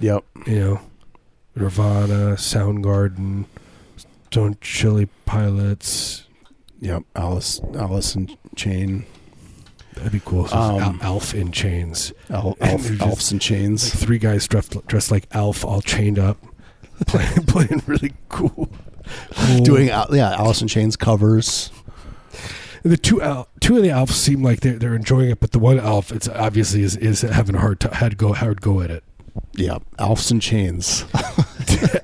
[0.00, 0.24] Yep.
[0.46, 0.80] You know,
[1.54, 3.44] Nirvana, Soundgarden,
[4.30, 6.24] Stone Chili Pilots.
[6.80, 7.02] Yep.
[7.14, 9.04] Alice, Alice in Chain,
[9.96, 10.46] That'd be cool.
[10.54, 12.12] Um, Alf in chains.
[12.30, 13.94] Al, And Alf, they're just- Alfs and Like Chains.
[13.94, 16.38] three guys dressed dressed like Alf, all chained up,
[17.06, 18.70] playing playing really cool.
[19.34, 19.60] cool.
[19.62, 20.06] Doing yeah,
[20.38, 21.70] Alice in Chains covers.
[22.82, 25.58] the two Al- two of the Alfs seem like they're they're enjoying it, but the
[25.58, 28.90] one Alf, it's obviously is, is having a hard to, had go hard go at
[28.90, 29.04] it.
[29.54, 31.04] Yeah, Alfs and Chains.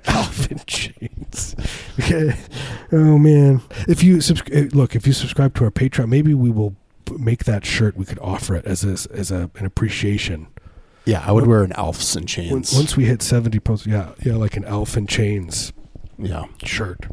[0.07, 1.57] Alf and chains.
[2.01, 2.37] Okay.
[2.93, 6.51] Oh man, if you subs- eh, look, if you subscribe to our Patreon, maybe we
[6.51, 6.75] will
[7.19, 7.97] make that shirt.
[7.97, 10.49] We could offer it as a, as a an appreciation.
[11.05, 12.75] Yeah, I would wear an Alfs and When- Chains.
[12.75, 15.73] Once we hit seventy posts, yeah, yeah, like an Alf and chains
[16.19, 17.07] yeah, shirt.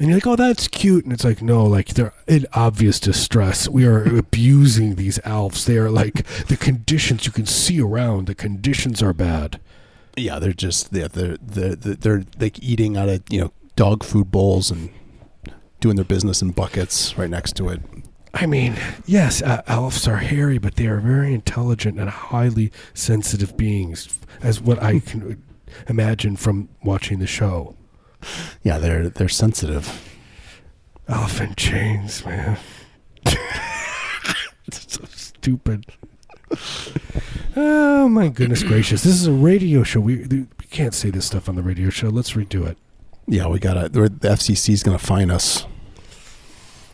[0.00, 1.04] And you're like, oh, that's cute.
[1.04, 3.68] And it's like, no, like they're in obvious distress.
[3.68, 5.66] We are abusing these elves.
[5.66, 8.26] They are like the conditions you can see around.
[8.26, 9.60] The conditions are bad.
[10.16, 14.02] yeah, they're just yeah, they're they're they're, they're like eating out of you know dog
[14.02, 14.88] food bowls and
[15.80, 17.80] doing their business in buckets right next to it.
[18.32, 23.56] I mean, yes, uh, elves are hairy, but they are very intelligent and highly sensitive
[23.56, 25.42] beings, as what I can
[25.88, 27.74] imagine from watching the show.
[28.62, 30.06] Yeah, they're they're sensitive.
[31.08, 32.58] Elephant chains, man.
[34.70, 35.86] so stupid.
[37.56, 39.02] Oh my goodness gracious!
[39.02, 40.00] This is a radio show.
[40.00, 42.08] We we can't say this stuff on the radio show.
[42.08, 42.76] Let's redo it.
[43.26, 43.88] Yeah, we gotta.
[43.88, 45.64] The FCC is gonna fine us.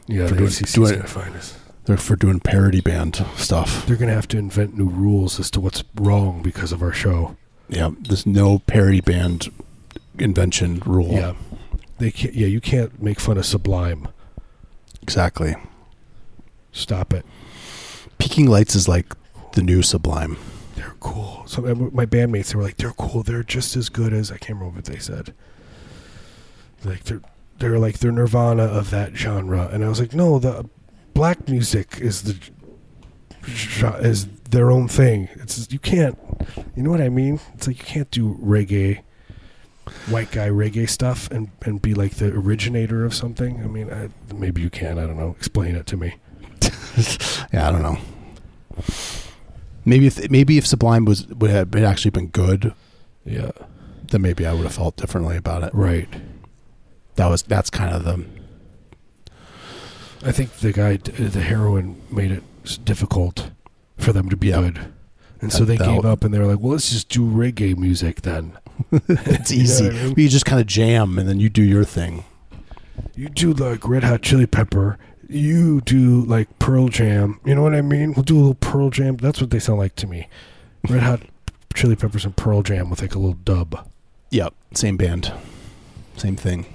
[0.07, 1.59] Yeah, For the doing- FCC's doing- gonna find us.
[1.85, 3.87] They're for doing parody band stuff.
[3.87, 7.37] They're gonna have to invent new rules as to what's wrong because of our show.
[7.69, 9.49] Yeah, there's no parody band
[10.19, 11.13] invention rule.
[11.13, 11.35] Yeah,
[11.99, 12.35] they can't.
[12.35, 14.09] Yeah, you can't make fun of Sublime.
[15.03, 15.55] exactly.
[16.73, 17.25] Stop it.
[18.19, 19.15] Peaking Lights is like
[19.53, 20.37] the new Sublime.
[20.75, 21.43] They're cool.
[21.47, 23.23] So uh, my bandmates, they were like, they're cool.
[23.23, 25.33] They're just as good as I can't remember what they said.
[26.85, 27.23] Like they're
[27.59, 30.69] they're like they're Nirvana of that genre, and I was like, no, the
[31.15, 32.37] black music is the
[34.03, 35.29] is their own thing.
[35.37, 36.19] It's you can't,
[36.75, 37.41] you know what I mean?
[37.55, 39.01] It's like you can't do reggae,
[40.09, 43.63] white guy reggae stuff and and be like the originator of something.
[43.63, 44.99] I mean, I, maybe you can.
[44.99, 45.35] I don't know.
[45.39, 46.15] Explain it to me.
[47.53, 47.99] Yeah, I don't know.
[49.85, 52.73] Maybe if maybe if Sublime was would have had actually been good,
[53.25, 53.51] Yeah.
[54.11, 55.75] then maybe I would have felt differently about it.
[55.75, 56.09] Right.
[57.17, 58.25] That was that's kind of the
[60.27, 62.43] I think the guy, the heroin, made it
[62.85, 63.51] difficult
[63.99, 64.61] for them to be Yeah.
[64.63, 64.93] good,
[65.47, 68.23] and so they gave up and they were like, "Well, let's just do reggae music
[68.23, 68.59] then."
[68.93, 69.89] it's You know easy.
[69.89, 70.15] I mean?
[70.17, 72.25] You just kind of jam and then you do your thing.
[73.15, 74.99] You do like Red Hot Chili Pepper.
[75.29, 77.41] You do like Pearl Jam.
[77.45, 78.13] You know what I mean?
[78.15, 79.17] We'll do a little Pearl Jam.
[79.17, 80.29] That's what they sound like to me.
[80.89, 81.23] Red Hot
[81.75, 83.89] Chili Peppers and Pearl Jam with like a little dub.
[84.31, 85.33] Yep, same band,
[86.17, 86.67] same thing.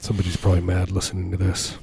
[0.00, 1.76] Somebody's probably mad listening to this.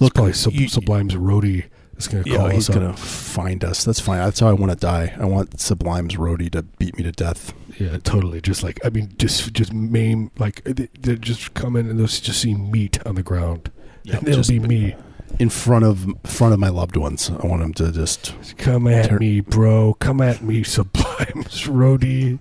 [0.00, 1.64] Look, Probably Sub- you- Sublime's roadie
[2.08, 2.74] going to call yeah, he's up.
[2.76, 3.84] gonna find us.
[3.84, 4.18] That's fine.
[4.18, 5.14] That's how I want to die.
[5.18, 7.52] I want Sublime's roadie to beat me to death.
[7.78, 8.40] Yeah, totally.
[8.40, 12.40] Just like I mean, just just maim like they, just come in and they'll just
[12.40, 13.70] see meat on the ground.
[14.06, 14.94] and it'll just be me.
[15.38, 17.30] in front of front of my loved ones.
[17.30, 19.94] I want them to just Come at me, bro.
[19.94, 22.38] Come at me, Sublime's roadie.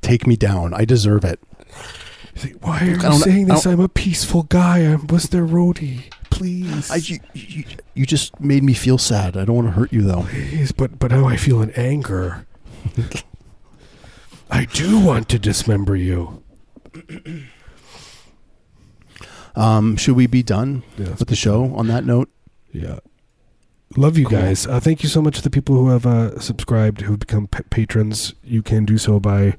[0.00, 0.74] take me down.
[0.74, 1.40] I deserve it.
[2.42, 3.66] Like, Why are you saying this?
[3.66, 4.90] I'm a peaceful guy.
[4.90, 6.10] I was their roadie.
[6.42, 7.64] Please, I, you, you,
[7.94, 9.36] you just made me feel sad.
[9.36, 10.22] I don't want to hurt you though.
[10.22, 10.72] please.
[10.72, 12.46] But but now I feel an anger.
[14.50, 16.42] I do want to dismember you.
[19.54, 22.28] Um, should we be done Yeah, let's with the show on that note?
[22.72, 22.98] Yeah.
[23.96, 24.38] Love you Cool.
[24.38, 24.66] guys.
[24.66, 27.60] Uh, thank you so much to the people who have uh, subscribed, who've become pa-
[27.70, 28.34] patrons.
[28.42, 29.56] You can do so by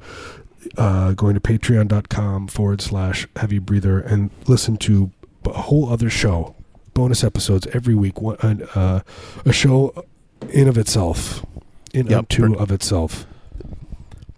[0.77, 5.11] uh, going to patreon.com forward slash heavy breather and listen to
[5.45, 6.55] a whole other show,
[6.93, 8.21] bonus episodes every week.
[8.21, 8.37] One,
[8.75, 9.01] uh,
[9.45, 10.05] a show
[10.49, 11.45] in of itself,
[11.93, 12.17] in Yep.
[12.19, 13.25] unto of itself.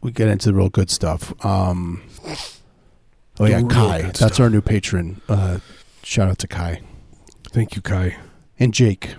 [0.01, 1.34] we get into the real good stuff.
[1.43, 2.03] Um,
[3.39, 4.01] oh The yeah, Kai.
[4.03, 4.39] That's stuff.
[4.39, 5.20] our new patron.
[5.28, 5.58] Uh,
[6.03, 6.82] shout out to Kai
[7.51, 8.18] Thank you, Kai.
[8.60, 9.16] and Jake.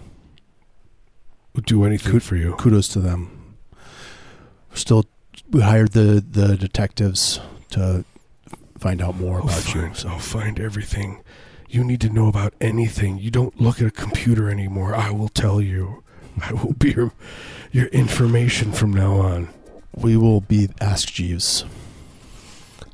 [1.54, 2.52] Would do anything Could- for you.
[2.58, 3.30] Kudos to them.
[4.74, 5.06] Still,
[5.50, 8.04] we hired the the detectives to
[8.78, 9.90] find out more I'll about you.
[9.94, 11.22] So I'll find everything
[11.68, 13.18] you need to know about anything.
[13.18, 14.94] You don't look at a computer anymore.
[14.94, 16.02] I will tell you.
[16.42, 17.12] I will be your
[17.72, 19.48] your information from now on.
[19.94, 21.64] We will be Ask Jeeves.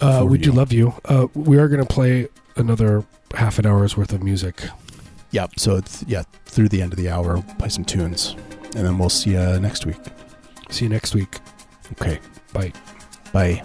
[0.01, 0.95] Uh, we do love you.
[1.05, 3.05] Uh, we are going to play another
[3.35, 4.62] half an hour's worth of music.
[5.31, 5.59] Yep.
[5.59, 8.37] So it's yeah through the end of the hour, we'll play some tunes,
[8.77, 10.01] and then we'll see you next week.
[10.70, 11.39] See you next week.
[11.93, 12.20] Okay.
[12.53, 12.73] Bye.
[13.33, 13.62] Bye.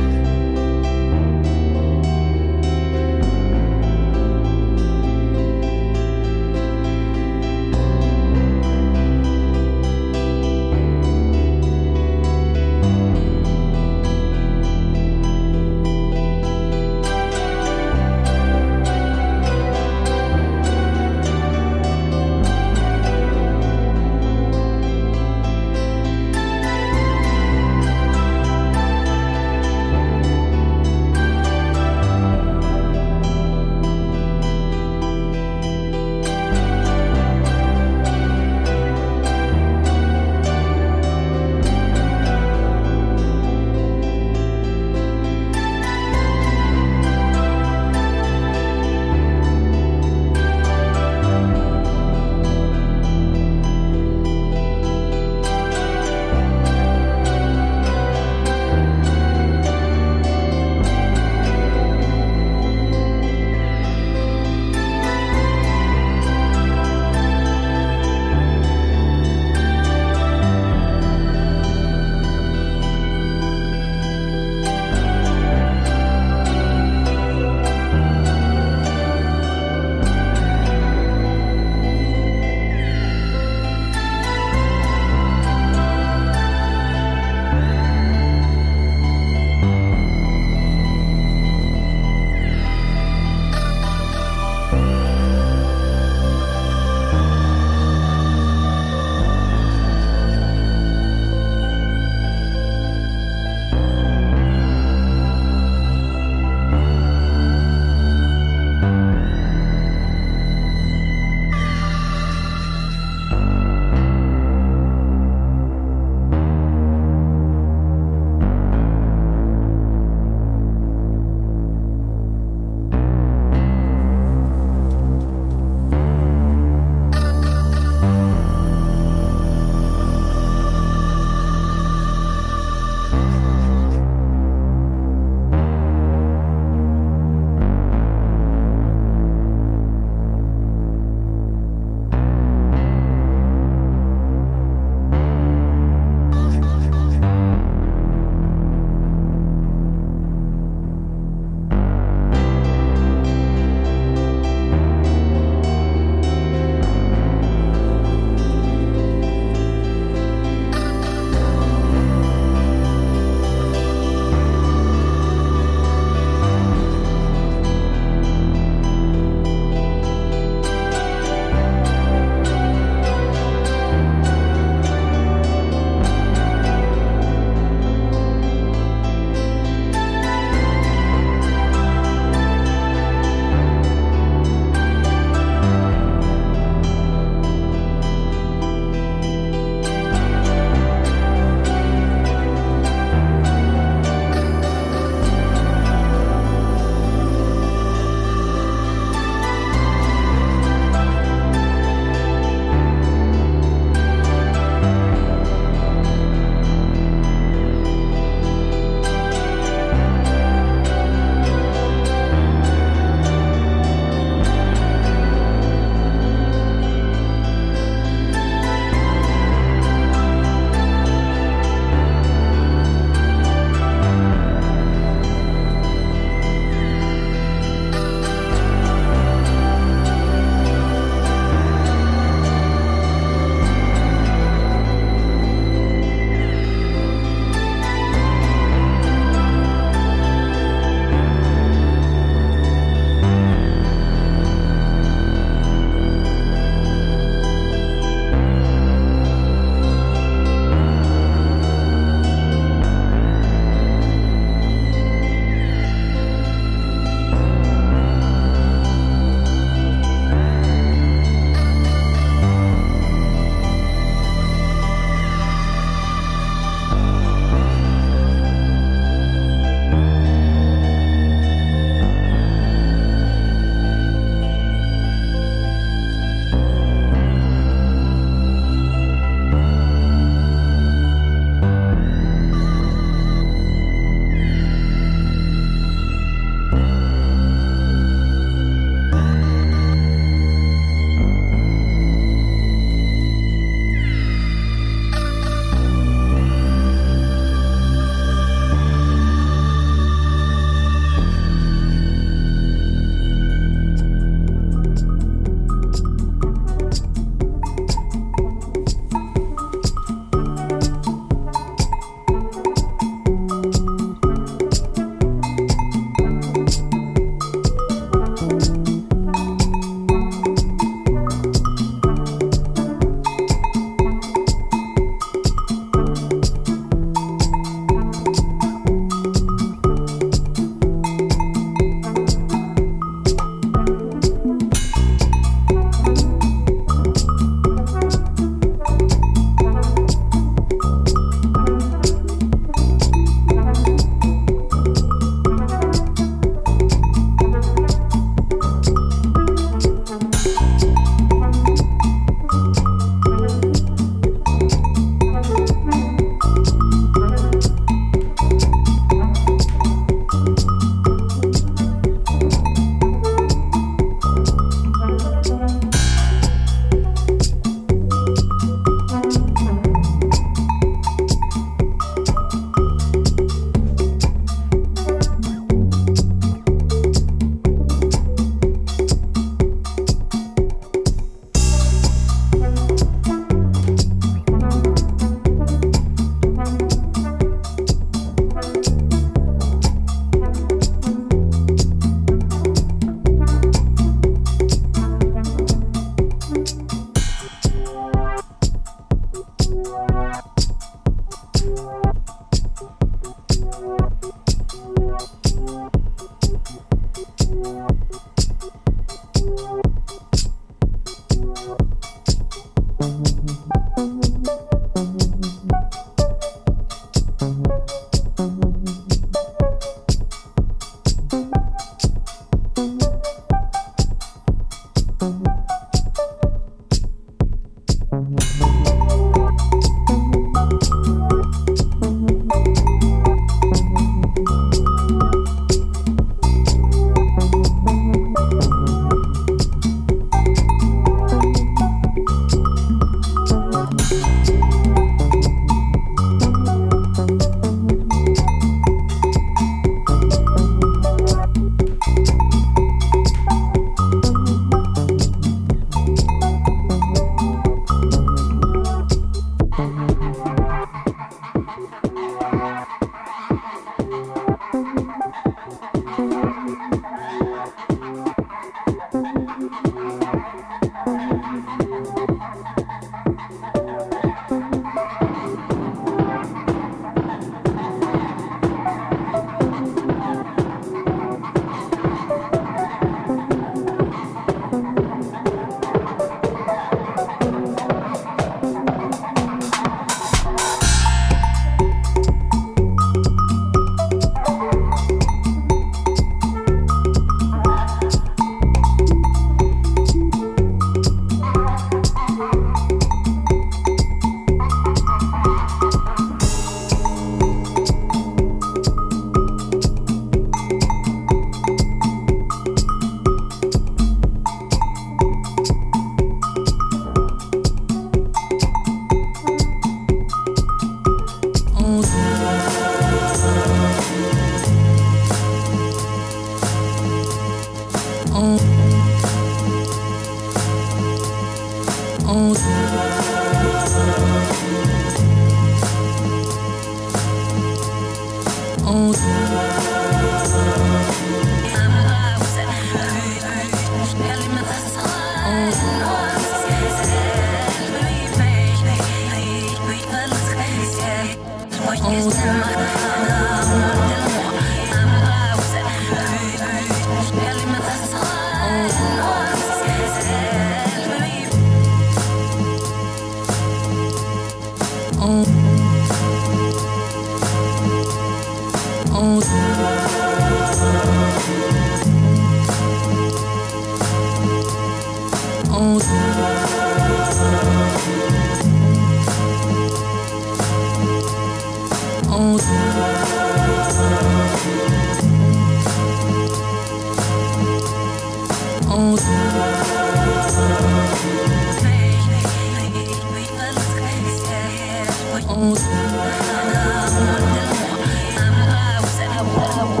[599.73, 600.00] Oh.